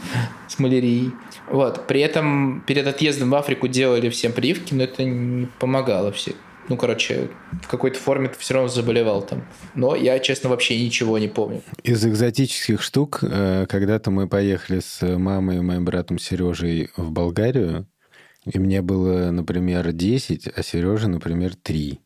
[0.48, 1.12] с малярией.
[1.48, 6.34] Вот, при этом перед отъездом в Африку делали всем прививки, но это не помогало все.
[6.68, 7.30] Ну, короче,
[7.62, 9.44] в какой-то форме ты все равно заболевал там.
[9.74, 11.62] Но я, честно, вообще ничего не помню.
[11.82, 17.86] Из экзотических штук, э, когда-то мы поехали с мамой и моим братом Сережей в Болгарию,
[18.44, 22.00] и мне было, например, 10, а Сереже, например, 3.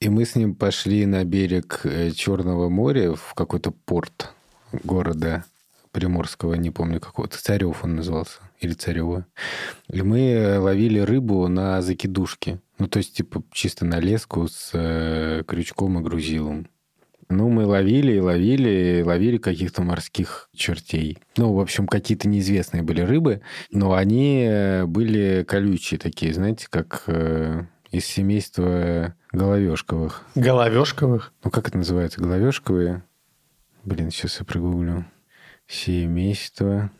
[0.00, 4.32] И мы с ним пошли на берег э, Черного моря в какой-то порт
[4.72, 5.44] города
[5.90, 9.26] Приморского, не помню какого-то, Царев он назывался, или Царева.
[9.88, 12.60] И мы э, ловили рыбу на закидушке.
[12.78, 16.68] Ну, то есть, типа, чисто на леску с э, крючком и грузилом.
[17.28, 21.18] Ну, мы ловили и ловили, и ловили каких-то морских чертей.
[21.36, 27.02] Ну, в общем, какие-то неизвестные были рыбы, но они э, были колючие такие, знаете, как
[27.06, 30.24] э, из семейства головешковых.
[30.36, 31.34] Головешковых.
[31.44, 32.20] Ну, как это называется?
[32.20, 33.02] Головешковые?
[33.84, 35.04] Блин, сейчас я прогуглю.
[35.66, 36.90] Семейство.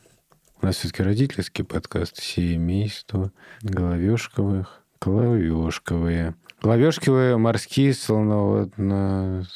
[0.60, 2.22] У нас все-таки родительский подкаст.
[2.22, 4.82] Семейство головешковых.
[5.00, 6.34] Головешковые.
[6.60, 9.46] Головешковые морские слоноводно...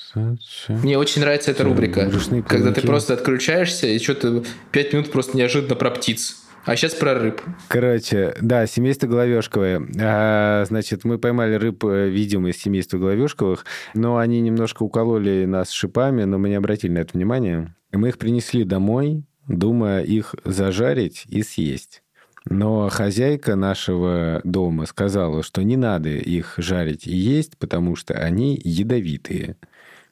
[0.68, 2.11] Мне очень нравится эта рубрика,
[2.46, 6.37] когда ты просто отключаешься и что-то пять минут просто неожиданно про птиц.
[6.64, 7.40] А сейчас про рыб.
[7.66, 9.83] Короче, да, семейство головешковое.
[10.00, 15.70] А, значит, мы поймали рыб, э, видимо, из семейства головешковых, но они немножко укололи нас
[15.70, 17.74] шипами, но мы не обратили на это внимание.
[17.90, 22.02] И мы их принесли домой, думая их зажарить и съесть.
[22.48, 28.61] Но хозяйка нашего дома сказала, что не надо их жарить и есть, потому что они
[28.62, 29.57] ядовитые.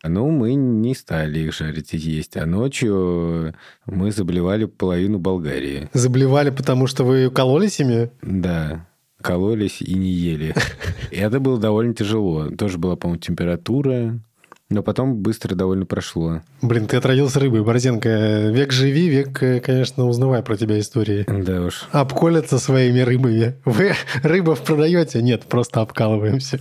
[0.03, 2.37] Ну, мы не стали их жарить и есть.
[2.37, 5.91] А ночью мы заболевали половину Болгарии.
[5.93, 8.11] Заблевали, потому что вы кололись ими?
[8.23, 8.87] Да,
[9.21, 10.55] кололись и не ели.
[11.11, 12.49] И это было довольно тяжело.
[12.49, 14.19] Тоже была, по-моему, температура,
[14.71, 16.43] но потом быстро довольно прошло.
[16.63, 18.51] Блин, ты отравился рыбой, Борзенко.
[18.51, 21.27] Век живи, век, э, конечно, узнавай про тебя истории.
[21.27, 21.89] Да уж.
[21.91, 23.57] Обколятся своими рыбами.
[23.65, 25.21] Вы рыбов продаете?
[25.23, 26.61] Нет, просто обкалываемся.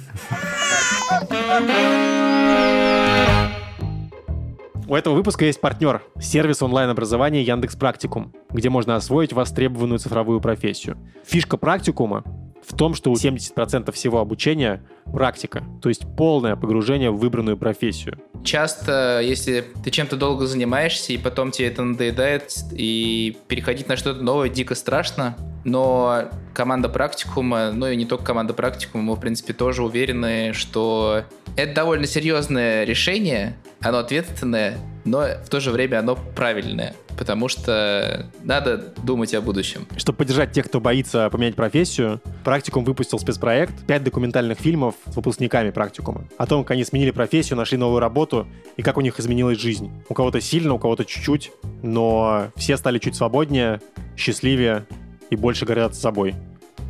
[4.88, 10.98] У этого выпуска есть партнер– сервис онлайн-образования Яндекс Практикум, где можно освоить востребованную цифровую профессию.
[11.28, 12.24] Фишка практикума
[12.65, 18.19] в том, что у 70% всего обучения практика, то есть полное погружение в выбранную профессию.
[18.43, 24.22] Часто, если ты чем-то долго занимаешься, и потом тебе это надоедает, и переходить на что-то
[24.22, 29.54] новое дико страшно, но команда практикума, ну и не только команда практикума, мы, в принципе,
[29.54, 31.24] тоже уверены, что
[31.58, 38.29] это довольно серьезное решение, оно ответственное, но в то же время оно правильное, потому что
[38.43, 39.88] надо думать о будущем.
[39.97, 45.71] Чтобы поддержать тех, кто боится поменять профессию, практикум выпустил спецпроект, пять документальных фильмов с выпускниками
[45.71, 49.59] практикума, о том, как они сменили профессию, нашли новую работу и как у них изменилась
[49.59, 49.91] жизнь.
[50.09, 53.81] У кого-то сильно, у кого-то чуть-чуть, но все стали чуть свободнее,
[54.15, 54.85] счастливее
[55.29, 56.35] и больше горят собой.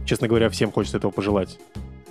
[0.05, 1.59] Честно говоря, всем хочется этого пожелать.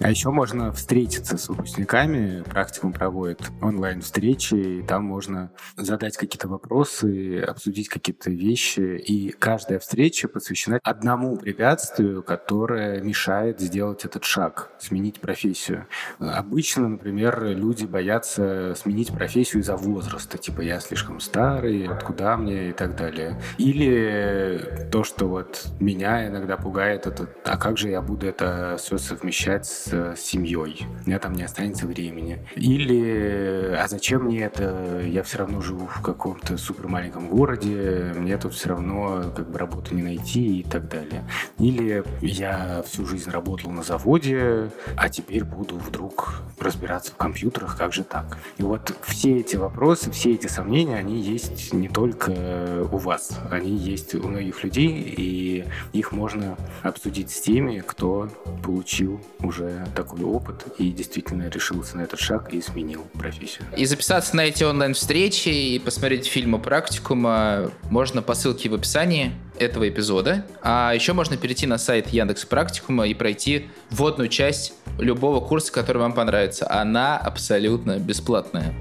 [0.01, 2.43] А еще можно встретиться с выпускниками.
[2.43, 8.97] Практикум проводит онлайн-встречи, там можно задать какие-то вопросы, обсудить какие-то вещи.
[8.97, 15.87] И каждая встреча посвящена одному препятствию, которое мешает сделать этот шаг, сменить профессию.
[16.21, 20.39] Обычно, например, люди боятся сменить профессию из-за возраста.
[20.39, 23.41] Типа, я слишком старый, откуда мне и так далее.
[23.59, 28.97] Или то, что вот меня иногда пугает, это а как же я буду это все
[28.99, 32.39] совмещать с с семьей, у меня там не останется времени.
[32.57, 38.37] Или, а зачем мне это, я все равно живу в каком-то супер маленьком городе, мне
[38.39, 41.25] тут все равно как бы работу не найти и так далее.
[41.59, 47.93] Или я всю жизнь работал на заводе, а теперь буду вдруг разбираться в компьютерах, как
[47.93, 48.39] же так?
[48.59, 53.77] И вот все эти вопросы, все эти сомнения, они есть не только у вас, они
[53.77, 58.29] есть у многих людей, и их можно обсудить с теми, кто
[58.63, 63.65] получил уже такой опыт и действительно решился на этот шаг и сменил профессию.
[63.77, 69.89] И записаться на эти онлайн-встречи и посмотреть фильмы практикума можно по ссылке в описании этого
[69.89, 70.45] эпизода.
[70.63, 75.99] А еще можно перейти на сайт Яндекс Практикума и пройти вводную часть любого курса, который
[75.99, 76.71] вам понравится.
[76.71, 78.75] Она абсолютно бесплатная.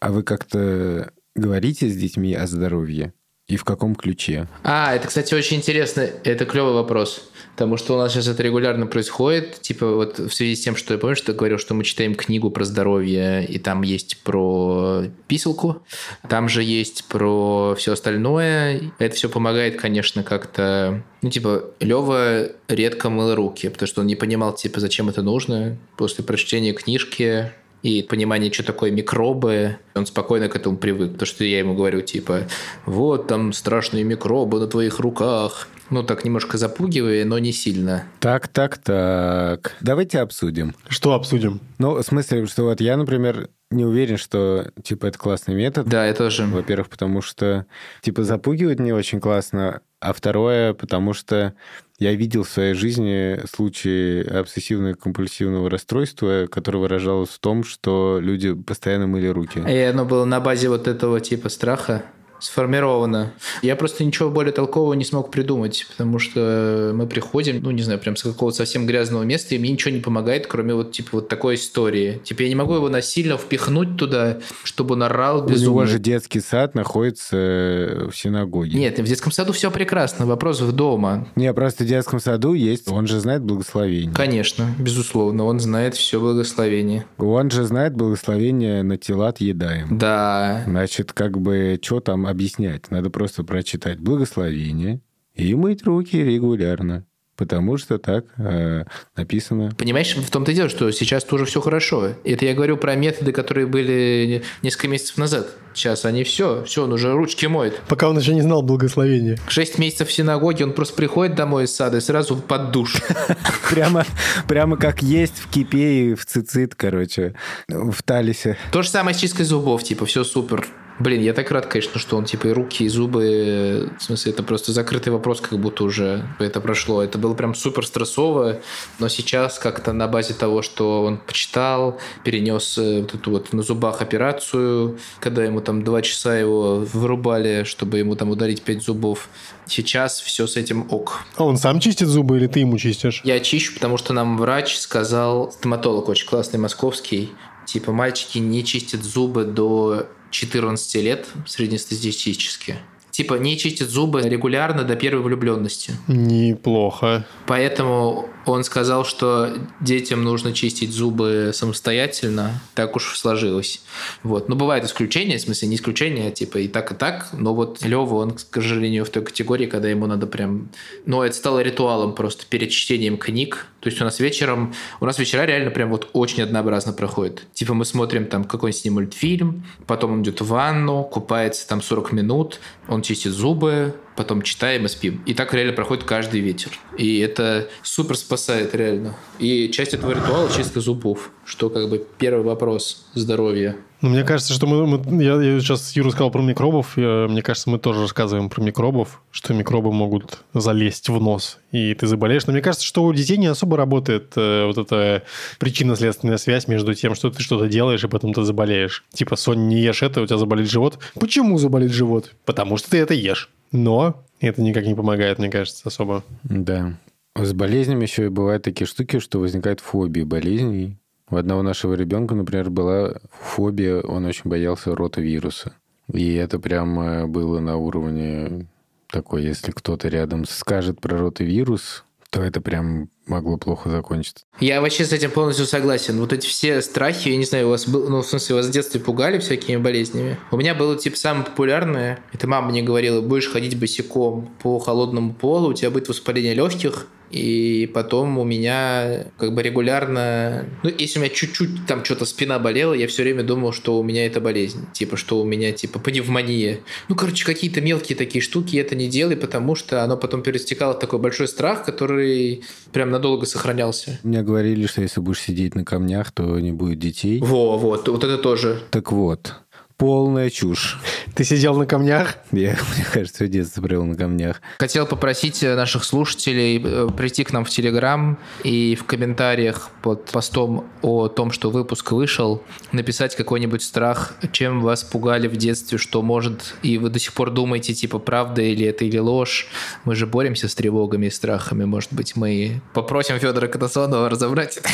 [0.00, 3.12] А вы как-то говорите с детьми о здоровье?
[3.48, 4.48] И в каком ключе?
[4.64, 6.00] А, это, кстати, очень интересно.
[6.24, 7.30] Это клевый вопрос.
[7.52, 9.60] Потому что у нас сейчас это регулярно происходит.
[9.60, 12.16] Типа вот в связи с тем, что я помню, что я говорил, что мы читаем
[12.16, 15.82] книгу про здоровье, и там есть про писалку,
[16.28, 18.90] там же есть про все остальное.
[18.98, 21.04] Это все помогает, конечно, как-то...
[21.22, 25.78] Ну, типа, Лева редко мыл руки, потому что он не понимал, типа, зачем это нужно.
[25.96, 27.52] После прочтения книжки
[27.86, 31.12] и понимание, что такое микробы, он спокойно к этому привык.
[31.12, 32.48] Потому что я ему говорю, типа,
[32.84, 35.68] вот там страшные микробы на твоих руках.
[35.88, 38.04] Ну, так немножко запугивая, но не сильно.
[38.18, 39.76] Так, так, так.
[39.80, 40.74] Давайте обсудим.
[40.88, 41.60] Что обсудим?
[41.78, 45.86] Ну, в смысле, что вот я, например, не уверен, что, типа, это классный метод.
[45.86, 46.44] Да, я тоже.
[46.44, 47.66] Во-первых, потому что,
[48.00, 51.54] типа, запугивать не очень классно, а второе, потому что
[51.98, 59.06] я видел в своей жизни случаи обсессивно-компульсивного расстройства, которое выражалось в том, что люди постоянно
[59.06, 59.60] мыли руки.
[59.66, 62.04] И оно было на базе вот этого типа страха
[62.46, 63.32] сформировано.
[63.62, 68.00] Я просто ничего более толкового не смог придумать, потому что мы приходим, ну, не знаю,
[68.00, 71.28] прям с какого-то совсем грязного места, и мне ничего не помогает, кроме вот, типа, вот
[71.28, 72.20] такой истории.
[72.24, 75.70] Типа, я не могу его насильно впихнуть туда, чтобы он орал безумно.
[75.70, 78.78] У него же детский сад находится в синагоге.
[78.78, 81.28] Нет, в детском саду все прекрасно, вопрос в дома.
[81.36, 84.14] Не, просто в детском саду есть, он же знает благословение.
[84.14, 87.04] Конечно, безусловно, он знает все благословение.
[87.18, 89.98] Он же знает благословение на тела отъедаем.
[89.98, 90.62] Да.
[90.66, 92.90] Значит, как бы, что там объяснять?
[92.90, 95.00] Надо просто прочитать благословение
[95.34, 97.06] и мыть руки регулярно.
[97.36, 99.70] Потому что так э, написано.
[99.76, 102.14] Понимаешь, в том-то и дело, что сейчас тоже все хорошо.
[102.24, 105.48] Это я говорю про методы, которые были несколько месяцев назад.
[105.74, 107.78] Сейчас они все, все, он уже ручки моет.
[107.88, 109.38] Пока он еще не знал благословения.
[109.48, 113.02] Шесть месяцев в синагоге, он просто приходит домой из сада и сразу под душ.
[113.70, 114.06] Прямо,
[114.48, 117.34] прямо как есть в кипе и в цицит, короче,
[117.68, 118.56] в талисе.
[118.72, 120.66] То же самое с чисткой зубов, типа, все супер.
[120.98, 124.42] Блин, я так рад, конечно, что он типа и руки, и зубы, в смысле, это
[124.42, 127.02] просто закрытый вопрос, как будто уже это прошло.
[127.02, 128.60] Это было прям супер стрессово,
[128.98, 133.62] но сейчас как-то на базе того, что он почитал, перенес э, вот эту вот на
[133.62, 139.28] зубах операцию, когда ему там два часа его вырубали, чтобы ему там удалить пять зубов.
[139.66, 141.20] Сейчас все с этим ок.
[141.36, 143.20] А он сам чистит зубы или ты ему чистишь?
[143.24, 147.32] Я чищу, потому что нам врач сказал, стоматолог очень классный, московский,
[147.66, 150.06] типа мальчики не чистят зубы до
[150.36, 152.76] 14 лет среднестатистически.
[153.10, 155.94] Типа не чистят зубы регулярно до первой влюбленности.
[156.06, 157.24] Неплохо.
[157.46, 163.82] Поэтому Он сказал, что детям нужно чистить зубы самостоятельно, так уж сложилось.
[164.22, 164.48] Вот.
[164.48, 167.28] Но бывают исключения, в смысле не исключения, а типа и так, и так.
[167.32, 170.68] Но вот Лева, он, к сожалению, в той категории, когда ему надо прям...
[171.06, 173.66] Ну, это стало ритуалом просто перед чтением книг.
[173.80, 174.74] То есть у нас вечером...
[175.00, 177.42] У нас вечера реально прям вот очень однообразно проходят.
[177.52, 182.12] Типа мы смотрим там какой-нибудь с мультфильм, потом он идет в ванну, купается там 40
[182.12, 185.22] минут, он чистит зубы, потом читаем и спим.
[185.26, 186.70] И так реально проходит каждый вечер.
[186.96, 189.16] И это супер спасает реально.
[189.38, 193.76] И часть этого ритуала чистка зубов, что как бы первый вопрос здоровья.
[194.02, 194.86] Ну, мне кажется, что мы...
[194.86, 196.98] мы я, я сейчас Юра сказал про микробов.
[196.98, 201.94] Я, мне кажется, мы тоже рассказываем про микробов, что микробы могут залезть в нос, и
[201.94, 202.46] ты заболеешь.
[202.46, 205.22] Но мне кажется, что у детей не особо работает э, вот эта
[205.58, 209.04] причинно-следственная связь между тем, что ты что-то делаешь, и потом ты заболеешь.
[209.14, 210.98] Типа, Сон, не ешь это, у тебя заболит живот.
[211.18, 212.32] Почему заболит живот?
[212.44, 213.50] Потому что ты это ешь.
[213.72, 216.24] Но это никак не помогает, мне кажется, особо.
[216.42, 216.98] Да.
[217.34, 220.96] С болезнями еще и бывают такие штуки, что возникают фобии болезней.
[221.28, 225.74] У одного нашего ребенка, например, была фобия, он очень боялся ротавируса.
[226.12, 228.66] И это прям э, было на уровне
[229.08, 234.44] такой, если кто-то рядом скажет про ротавирус, то это прям могло плохо закончиться.
[234.60, 236.18] Я вообще с этим полностью согласен.
[236.20, 238.70] Вот эти все страхи, я не знаю, у вас был, ну, в смысле, вас в
[238.70, 240.38] детстве пугали всякими болезнями?
[240.50, 245.34] У меня было, типа, самое популярное, это мама мне говорила, будешь ходить босиком по холодному
[245.34, 250.64] полу, у тебя будет воспаление легких, и потом у меня как бы регулярно...
[250.82, 254.02] Ну, если у меня чуть-чуть там что-то спина болела, я все время думал, что у
[254.02, 254.86] меня это болезнь.
[254.92, 256.80] Типа, что у меня типа пневмония.
[257.08, 260.98] Ну, короче, какие-то мелкие такие штуки это не делай, потому что оно потом перестекало в
[260.98, 264.18] такой большой страх, который прям надолго сохранялся.
[264.22, 267.40] Мне говорили, что если будешь сидеть на камнях, то не будет детей.
[267.40, 268.80] Во, вот, вот это тоже.
[268.90, 269.54] Так вот,
[269.96, 270.98] полная чушь.
[271.34, 272.36] Ты сидел на камнях?
[272.52, 274.60] Я, мне кажется, в детстве провел на камнях.
[274.78, 280.86] Хотел попросить наших слушателей э, прийти к нам в Телеграм и в комментариях под постом
[281.02, 286.74] о том, что выпуск вышел, написать какой-нибудь страх, чем вас пугали в детстве, что может,
[286.82, 289.68] и вы до сих пор думаете, типа, правда или это, или ложь.
[290.04, 291.84] Мы же боремся с тревогами и страхами.
[291.84, 294.88] Может быть, мы попросим Федора Катасонова разобрать это.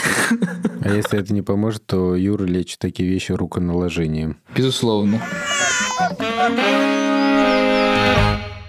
[0.84, 4.36] А если это не поможет, то Юра лечит такие вещи руконаложением.
[4.56, 4.91] Безусловно.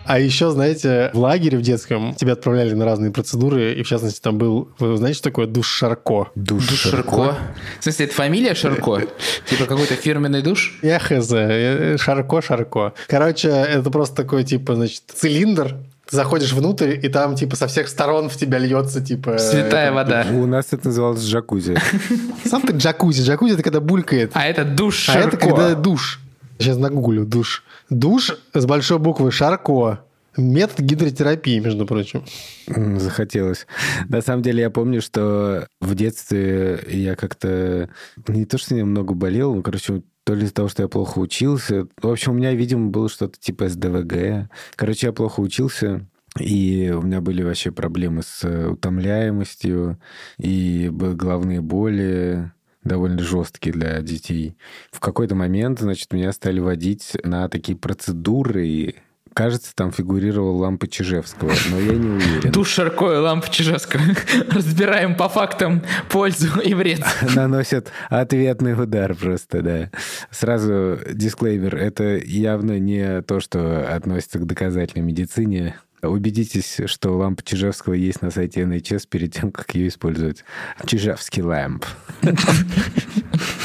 [0.06, 4.20] А еще, знаете, в лагере в детском тебя отправляли на разные процедуры, и в частности
[4.20, 6.28] там был, вы знаете, что такое душ Шарко?
[6.36, 7.36] Душ, Душ Шарко.
[7.80, 9.02] В смысле, это фамилия Шарко?
[9.48, 10.78] Типа какой-то фирменный душ?
[10.82, 12.94] Я хз, э, Шарко, Шарко.
[13.08, 15.78] Короче, это просто такой, типа, значит, цилиндр,
[16.10, 19.38] ты заходишь внутрь, и там, типа, со всех сторон в тебя льется, типа...
[19.38, 20.26] Святая этот вода.
[20.32, 21.78] У нас это называлось джакузи.
[22.46, 23.24] Сам ты джакузи.
[23.24, 24.32] Джакузи— это когда булькает.
[24.34, 26.20] А это душ А это когда душ.
[26.60, 27.64] Сейчас нагуглю душ.
[27.90, 30.00] Душ с большой буквы Шарко.
[30.36, 32.24] Метод гидротерапии, между прочим.
[32.68, 33.68] Захотелось.
[34.10, 37.90] На самом деле, я помню, что в детстве я как-то...
[38.28, 41.20] Не то, что я много болел, ну, короче, то ли из-за того, что я плохо
[41.20, 41.88] учился.
[42.02, 44.50] В общем, у меня, видимо, было что-то типа СДВГ.
[44.76, 46.08] Короче, я плохо учился,
[46.40, 50.00] и у меня были вообще проблемы с э, утомляемостью,
[50.38, 52.52] и были головные боли
[52.84, 54.58] довольно жесткие для детей.
[54.92, 58.96] В какой-то момент, значит, меня стали водить на такие процедуры,
[59.34, 62.52] кажется, там фигурировала лампа Чижевского, но я не уверен.
[62.52, 64.02] Душ Шарко и лампа Чижевского.
[64.50, 67.04] Разбираем по фактам пользу и вред.
[67.36, 69.90] наносят ответный удар просто, да.
[70.32, 75.76] Сразу дисклеймер, это явно не то, что относится к доказательной медицине.
[76.02, 80.44] Убедитесь, что лампа Чижевского есть на сайте НХС перед тем, как ее использовать.
[80.86, 81.86] Чижевский ламп.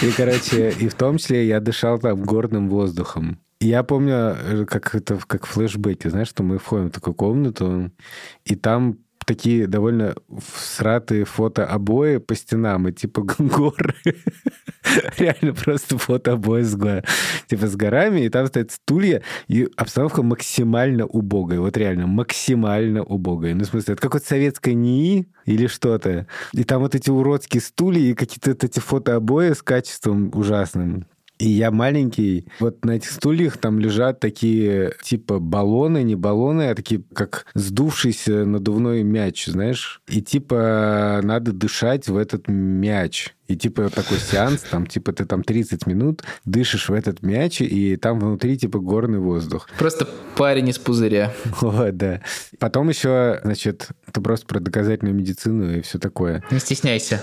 [0.02, 3.40] И, короче, и в том числе я дышал там горным воздухом.
[3.60, 7.90] Я помню, э, как это как флешбеки, знаешь, что мы входим в такую комнату,
[8.44, 13.94] и там такие довольно всратые фотообои по стенам, и типа горы.
[15.18, 17.02] Реально просто фотообои с, го-
[17.46, 21.60] типа, с горами, и там стоят стулья, и обстановка максимально убогая.
[21.60, 23.54] Вот реально, максимально убогая.
[23.54, 26.26] Ну, в смысле, это какое-то советское НИИ или что-то.
[26.54, 31.06] И там вот эти уродские стулья и какие-то эти фотообои с качеством ужасным.
[31.38, 32.46] И я маленький.
[32.58, 38.44] Вот на этих стульях там лежат такие типа баллоны, не баллоны, а такие как сдувшийся
[38.44, 40.00] надувной мяч, знаешь?
[40.08, 43.34] И типа надо дышать в этот мяч.
[43.48, 47.96] И типа такой сеанс, там типа ты там 30 минут дышишь в этот мяч, и
[47.96, 49.68] там внутри типа горный воздух.
[49.78, 50.06] Просто
[50.36, 51.32] парень из пузыря.
[51.60, 52.20] Вот, да.
[52.58, 56.44] Потом еще, значит, это просто про доказательную медицину и все такое.
[56.50, 57.22] Не стесняйся.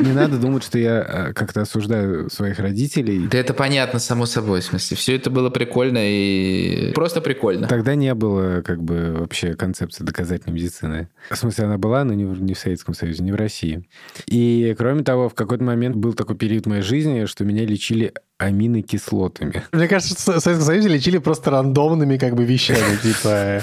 [0.00, 3.28] Не надо думать, что я э, как-то осуждаю своих родителей.
[3.28, 4.96] Да это понятно, само собой, в смысле.
[4.96, 7.68] Все это было прикольно и просто прикольно.
[7.68, 11.08] Тогда не было как бы вообще концепции доказательной медицины.
[11.30, 13.88] В смысле, она была, но не в, не в Советском Союзе, не в России.
[14.26, 18.12] И, кроме того, в какой-то момент был такой период в моей жизни, что меня лечили
[18.38, 19.62] аминокислотами.
[19.72, 22.96] Мне кажется, что в Советском Союзе лечили просто рандомными как бы вещами.
[23.02, 23.62] Типа,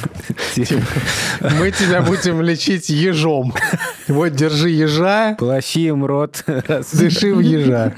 [0.55, 0.81] типа,
[1.59, 3.53] мы тебя будем лечить ежом.
[4.07, 6.43] Вот, держи ежа, Плащи им рот.
[6.93, 7.93] дыши в ежа.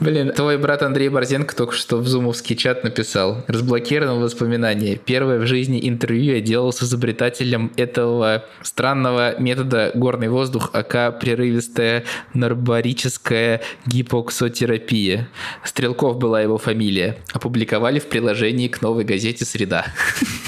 [0.00, 3.44] Блин, твой брат Андрей Борзенко только что в зумовский чат написал.
[3.46, 4.96] Разблокировано воспоминание.
[4.96, 12.04] Первое в жизни интервью я делал с изобретателем этого странного метода горный воздух, АК прерывистая
[12.34, 15.28] нарбарическая гипоксотерапия.
[15.64, 17.18] Стрелков была его фамилия.
[17.32, 19.86] Опубликовали в приложении к новой газете «Среда».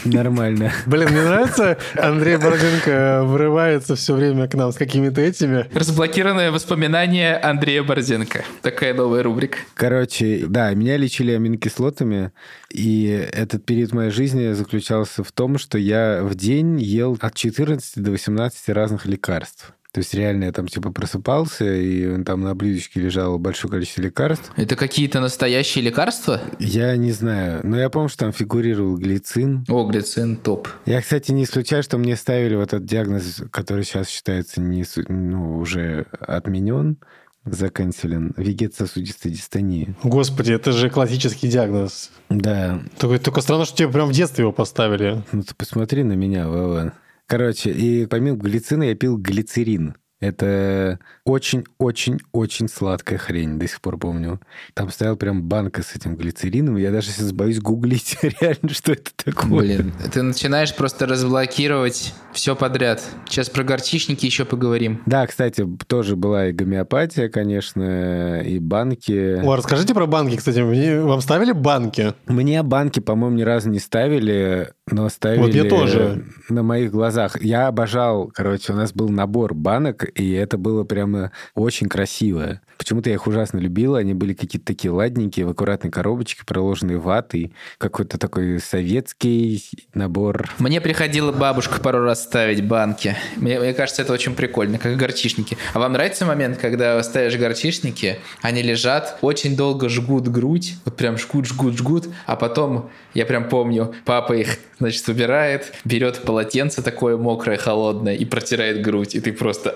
[0.04, 0.72] Нормально.
[0.86, 5.66] Блин, мне нравится, Андрей Борзенко врывается все время к нам с какими-то этими.
[5.74, 8.44] Разблокированное воспоминание Андрея Борзенко.
[8.62, 9.58] Такая новая рубрика.
[9.74, 12.32] Короче, да, меня лечили аминокислотами,
[12.70, 18.02] и этот период моей жизни заключался в том, что я в день ел от 14
[18.02, 19.72] до 18 разных лекарств.
[19.96, 24.52] То есть реально я там типа просыпался, и там на блюдечке лежало большое количество лекарств.
[24.54, 26.42] Это какие-то настоящие лекарства?
[26.58, 29.64] Я не знаю, но я помню, что там фигурировал глицин.
[29.70, 30.68] О, глицин топ.
[30.84, 35.56] Я, кстати, не исключаю, что мне ставили вот этот диагноз, который сейчас считается не, ну,
[35.56, 36.98] уже отменен,
[37.46, 39.94] заканчелен, вегетососудистая дистония.
[40.02, 42.10] Господи, это же классический диагноз.
[42.28, 45.22] Да, Только, только странно, что тебе прям в детстве его поставили.
[45.32, 46.92] Ну ты посмотри на меня, Вова.
[47.26, 49.96] Короче, и помимо глицина я пил глицерин.
[50.20, 54.40] Это очень-очень-очень сладкая хрень, до сих пор помню.
[54.74, 56.76] Там стоял прям банка с этим глицерином.
[56.76, 59.48] Я даже сейчас боюсь гуглить реально, что это такое.
[59.76, 63.02] Блин, ты начинаешь просто разблокировать все подряд.
[63.28, 65.02] Сейчас про горчичники еще поговорим.
[65.06, 69.40] Да, кстати, тоже была и гомеопатия, конечно, и банки.
[69.44, 70.60] О, расскажите про банки, кстати.
[70.60, 72.14] Мне- Вам ставили банки?
[72.26, 76.24] Мне банки, по-моему, ни разу не ставили, но ставили Вот я тоже.
[76.48, 77.40] на моих глазах.
[77.42, 82.60] Я обожал, короче, у нас был набор банок, и это было прямо очень красиво.
[82.78, 83.94] Почему-то я их ужасно любил.
[83.94, 87.52] Они были какие-то такие ладненькие, в аккуратной коробочке, проложенные ватой.
[87.78, 89.62] Какой-то такой советский
[89.94, 90.50] набор.
[90.58, 93.16] Мне приходила бабушка пару раз ставить банки.
[93.36, 95.56] Мне, мне кажется, это очень прикольно, как горчишники.
[95.72, 101.18] А вам нравится момент, когда ставишь горчишники, они лежат, очень долго жгут грудь, вот прям
[101.18, 107.16] жгут, жгут, жгут, а потом, я прям помню, папа их, значит, выбирает, берет полотенце такое
[107.16, 109.70] мокрое, холодное и протирает грудь, и ты просто...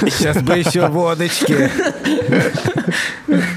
[0.00, 0.88] Сейчас бы еще
[1.26, 1.70] водочки.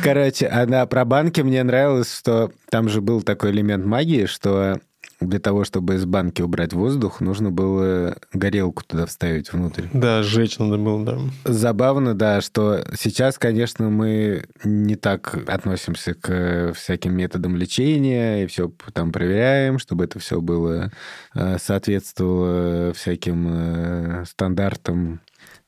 [0.04, 4.80] Короче, а на про банки мне нравилось, что там же был такой элемент магии, что
[5.22, 9.84] для того, чтобы из банки убрать воздух, нужно было горелку туда вставить внутрь.
[9.92, 11.18] Да, сжечь надо было, да.
[11.44, 18.72] Забавно, да, что сейчас, конечно, мы не так относимся к всяким методам лечения и все
[18.94, 20.90] там проверяем, чтобы это все было
[21.36, 25.20] э, соответствовало всяким э, стандартам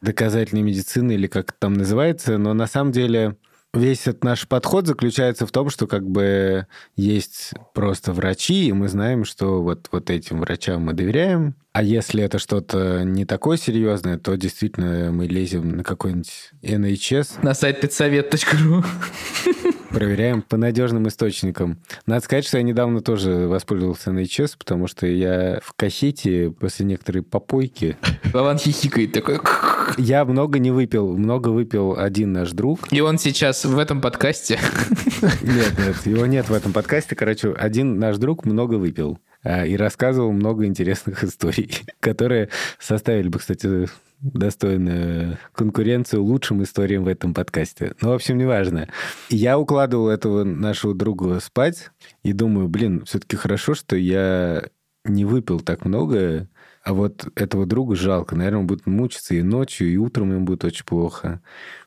[0.01, 3.35] доказательной медицины или как это там называется, но на самом деле
[3.73, 8.89] весь этот наш подход заключается в том, что как бы есть просто врачи, и мы
[8.89, 14.17] знаем, что вот, вот этим врачам мы доверяем, а если это что-то не такое серьезное,
[14.17, 18.83] то действительно мы лезем на какой-нибудь NHS, На сайт педсовет.ру.
[19.89, 21.81] проверяем по надежным источникам.
[22.05, 27.23] Надо сказать, что я недавно тоже воспользовался NHS, потому что я в кассете после некоторой
[27.23, 27.97] попойки
[28.33, 29.39] Вован хихикает такой.
[29.97, 32.91] я много не выпил, много выпил один наш друг.
[32.91, 34.59] И он сейчас в этом подкасте.
[35.41, 37.15] Нет, нет, его нет в этом подкасте.
[37.15, 43.39] Короче, один наш друг много выпил а, и рассказывал много интересных историй, которые составили бы,
[43.39, 43.87] кстати,
[44.21, 47.93] достойную конкуренцию лучшим историям в этом подкасте.
[48.01, 48.87] Ну, в общем, неважно.
[49.29, 51.91] Я укладывал этого нашего друга спать
[52.23, 54.63] и думаю, блин, все-таки хорошо, что я
[55.05, 56.47] не выпил так много,
[56.83, 58.35] а вот этого друга жалко.
[58.35, 61.41] Наверное, он будет мучиться и ночью, и утром ему будет очень плохо.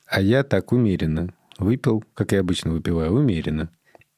[0.07, 1.35] А я так умеренно.
[1.59, 3.71] Выпил, как я обычно выпиваю, умеренно.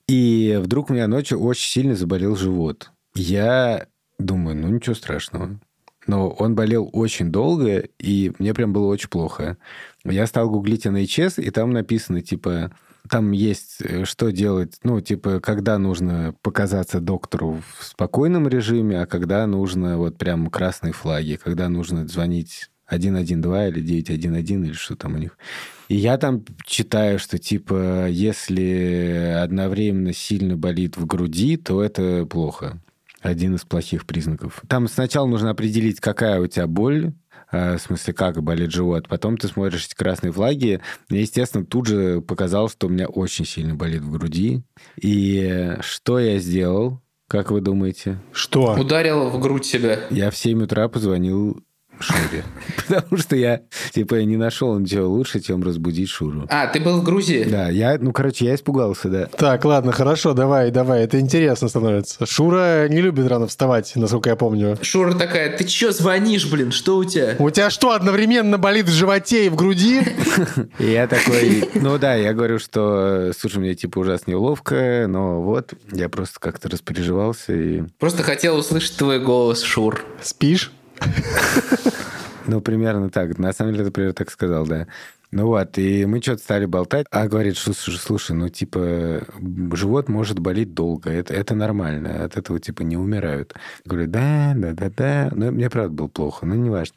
[0.09, 2.91] И вдруг у меня ночью очень сильно заболел живот.
[3.15, 3.87] Я
[4.19, 5.59] думаю, ну ничего страшного.
[6.07, 9.59] Но он болел очень долго, и мне прям было очень плохо.
[10.05, 12.71] Я стал гуглить NHS, и там написано, типа,
[13.07, 19.07] там есть, э, что делать, ну, типа, когда нужно показаться доктору в спокойном режиме, а
[19.07, 25.15] когда нужно вот прям красные флаги, когда нужно звонить 112 или 911 или что там
[25.15, 25.39] у них.
[25.89, 32.81] И я там читаю, что типа, если одновременно сильно болит в груди, то это плохо.
[33.21, 34.63] Один из плохих признаков.
[34.69, 37.13] Там сначала нужно определить, какая у тебя боль,
[37.53, 39.09] В смысле, как болит живот.
[39.09, 40.81] Потом ты смотришь эти красные флаги.
[41.11, 44.63] И, естественно, тут же показалось, что у меня очень сильно болит в груди.
[45.01, 47.01] И что я сделал?
[47.29, 48.21] Как вы думаете?
[48.33, 48.77] Что?
[48.79, 49.99] Ударил в грудь себя.
[50.11, 51.61] Я в 7 утра позвонил
[51.99, 52.45] Шуре.
[52.89, 56.47] Потому что я, типа, не нашел ничего лучше, чем разбудить Шуру.
[56.51, 57.45] А, ты был в Грузии?
[57.45, 59.27] Да, я, ну, короче, я испугался, да.
[59.27, 62.27] Так, ладно, хорошо, давай, давай, это интересно становится.
[62.27, 64.79] Шура не любит рано вставать, насколько я помню.
[64.83, 67.37] Шура такая, ты чё звонишь, блин, что у тебя?
[67.39, 70.03] У тебя что, одновременно болит в животе и в груди?
[70.79, 76.09] Я такой, ну да, я говорю, что, слушай, мне типа ужасно неловко, но вот, я
[76.09, 77.83] просто как-то распереживался и...
[77.99, 80.05] Просто хотел услышать твой голос, Шур.
[80.23, 80.73] Спишь?
[82.49, 83.39] Ну, примерно так.
[83.39, 84.87] На самом деле, это примерно так сказал, да.
[85.33, 89.23] Ну вот, и мы что-то стали болтать, а говорит, что, слушай, ну, типа,
[89.73, 93.53] живот может болеть долго, это, это нормально, от этого, типа, не умирают.
[93.85, 96.95] Я говорю, да, да, да, да, но мне, правда, было плохо, но не важно.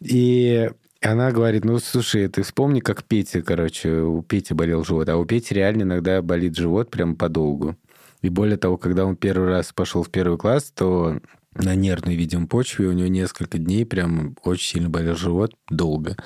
[0.00, 0.70] И
[1.00, 5.24] она говорит, ну, слушай, ты вспомни, как Петя, короче, у Пети болел живот, а у
[5.24, 7.76] Пети реально иногда болит живот прям подолгу.
[8.20, 11.18] И более того, когда он первый раз пошел в первый класс, то
[11.54, 16.16] на нервной, видимо, почве у него несколько дней прям очень сильно болел живот долго.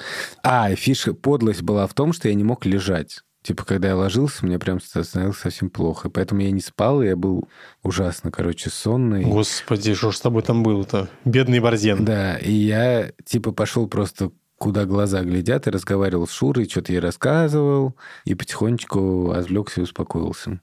[0.43, 3.21] А, фишка, подлость была в том, что я не мог лежать.
[3.43, 6.11] Типа, когда я ложился, мне прям становилось совсем плохо.
[6.11, 7.49] Поэтому я не спал, и я был
[7.85, 9.25] ужасно, короче, сонный.
[9.25, 11.09] Господи, что ж с тобой там было-то?
[11.25, 12.05] Бедный Борзен.
[12.05, 16.99] Да, и я, типа, пошел просто куда глаза глядят, и разговаривал с Шурой, что-то ей
[16.99, 20.61] рассказывал, и потихонечку отвлекся и успокоился.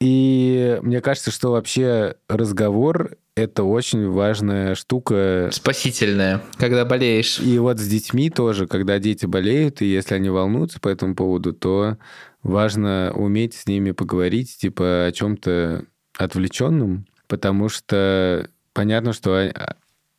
[0.00, 5.48] И мне кажется, что вообще разговор— это очень важная штука.
[5.52, 7.38] Спасительная, когда болеешь.
[7.40, 11.52] И вот с детьми тоже, когда дети болеют, и если они волнуются по этому поводу,
[11.52, 11.96] то
[12.42, 15.84] важно уметь с ними поговорить, типа, о чем-то
[16.16, 19.50] отвлеченном, потому что понятно, что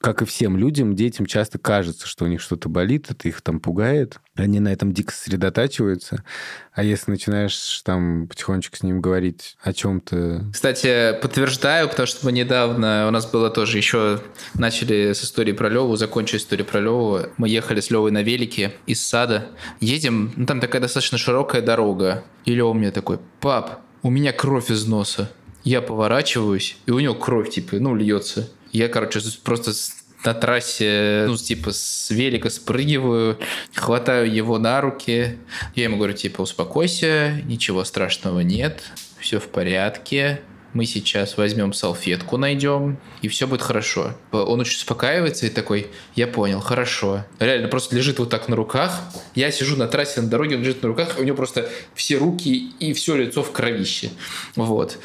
[0.01, 3.59] как и всем людям, детям часто кажется, что у них что-то болит, это их там
[3.59, 4.19] пугает.
[4.35, 6.23] Они на этом дико сосредотачиваются.
[6.73, 10.45] А если начинаешь там потихонечку с ним говорить о чем-то...
[10.51, 14.21] Кстати, подтверждаю, потому что мы недавно, у нас было тоже еще,
[14.55, 17.19] начали с истории про Леву, закончили историю про Леву.
[17.37, 19.49] Мы ехали с Левой на велике из сада.
[19.79, 22.23] Едем, ну, там такая достаточно широкая дорога.
[22.45, 25.31] И Лева мне такой, пап, у меня кровь из носа.
[25.63, 28.49] Я поворачиваюсь, и у него кровь, типа, ну, льется.
[28.71, 29.73] Я, короче, просто
[30.23, 33.39] на трассе, ну, типа, с велика спрыгиваю,
[33.73, 35.37] хватаю его на руки.
[35.75, 38.81] Я ему говорю, типа, успокойся, ничего страшного нет,
[39.19, 40.41] все в порядке.
[40.73, 44.13] Мы сейчас возьмем салфетку, найдем, и все будет хорошо.
[44.31, 47.25] Он очень успокаивается и такой, я понял, хорошо.
[47.39, 49.01] Реально просто лежит вот так на руках.
[49.35, 52.71] Я сижу на трассе на дороге, он лежит на руках, у него просто все руки
[52.79, 54.11] и все лицо в кровище.
[54.55, 54.97] Вот.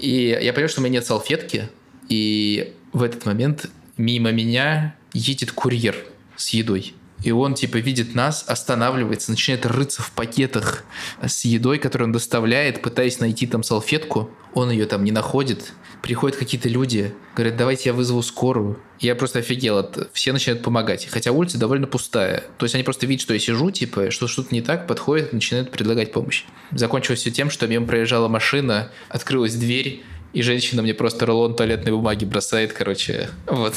[0.00, 1.68] И я понял, что у меня нет салфетки,
[2.08, 5.96] и в этот момент мимо меня едет курьер
[6.36, 6.94] с едой.
[7.22, 10.84] И он, типа, видит нас, останавливается, начинает рыться в пакетах
[11.24, 14.30] с едой, которую он доставляет, пытаясь найти там салфетку.
[14.54, 15.72] Он ее там не находит.
[16.02, 18.80] Приходят какие-то люди, говорят, давайте я вызову скорую.
[18.98, 19.78] Я просто офигел.
[19.78, 20.10] От...
[20.12, 21.06] Все начинают помогать.
[21.08, 22.42] Хотя улица довольно пустая.
[22.58, 25.70] То есть они просто видят, что я сижу, типа, что что-то не так, подходят, начинают
[25.70, 26.44] предлагать помощь.
[26.72, 30.02] Закончилось все тем, что мимо проезжала машина, открылась дверь,
[30.32, 33.74] и женщина мне просто рулон туалетной бумаги бросает, короче, вот,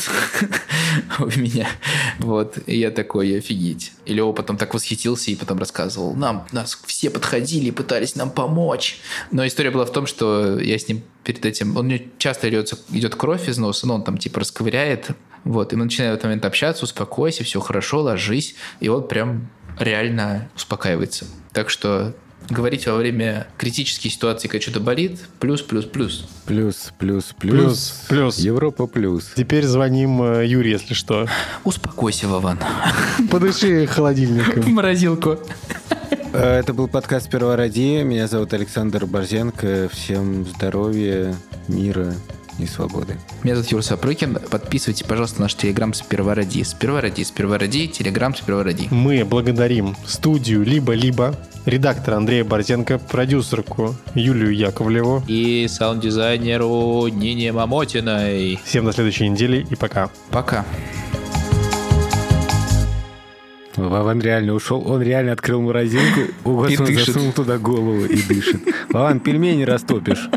[1.19, 1.67] у меня.
[2.19, 3.91] Вот, и я такой, офигеть.
[4.05, 8.99] И Лева потом так восхитился и потом рассказывал, нам, нас все подходили пытались нам помочь.
[9.31, 12.73] Но история была в том, что я с ним перед этим, он мне часто идет,
[12.91, 15.09] идет кровь из носа, но он там типа расковыряет,
[15.43, 19.49] вот, и мы начинаем в этот момент общаться, успокойся, все хорошо, ложись, и он прям
[19.77, 21.25] реально успокаивается.
[21.51, 22.15] Так что
[22.49, 26.25] говорить во время критической ситуации, когда что-то болит, плюс, плюс, плюс.
[26.45, 27.53] Плюс, плюс, плюс.
[27.53, 28.37] Плюс, плюс.
[28.39, 29.31] Европа плюс.
[29.35, 31.27] Теперь звоним э, Юре, если что.
[31.63, 32.59] Успокойся, Вован.
[33.31, 34.71] Подыши холодильником.
[34.73, 35.39] Морозилку.
[36.33, 38.03] Э, Это был подкаст «Первая Ради».
[38.03, 39.89] Меня зовут Александр Борзенко.
[39.91, 41.35] Всем здоровья,
[41.67, 42.13] мира
[42.59, 43.17] и свободы.
[43.43, 44.39] Меня зовут Юра Сапрыкин.
[44.49, 45.93] Подписывайте, пожалуйста, наш телеграм.
[45.93, 48.87] «Сперва ради», «Сперва ради», телеграм «Сперва ради».
[48.91, 51.35] Мы благодарим студию «Либо-либо»,
[51.65, 55.23] редактора Андрея Борзенко, продюсерку Юлию Яковлеву.
[55.27, 58.59] И саунд-дизайнеру Нине Мамотиной.
[58.63, 60.09] Всем до следующей недели и пока.
[60.29, 60.65] Пока.
[63.75, 67.07] Вован реально ушел, он реально открыл морозилку, у И он дышит.
[67.07, 68.61] засунул туда голову и дышит.
[68.89, 70.29] Вован, пельмени растопишь.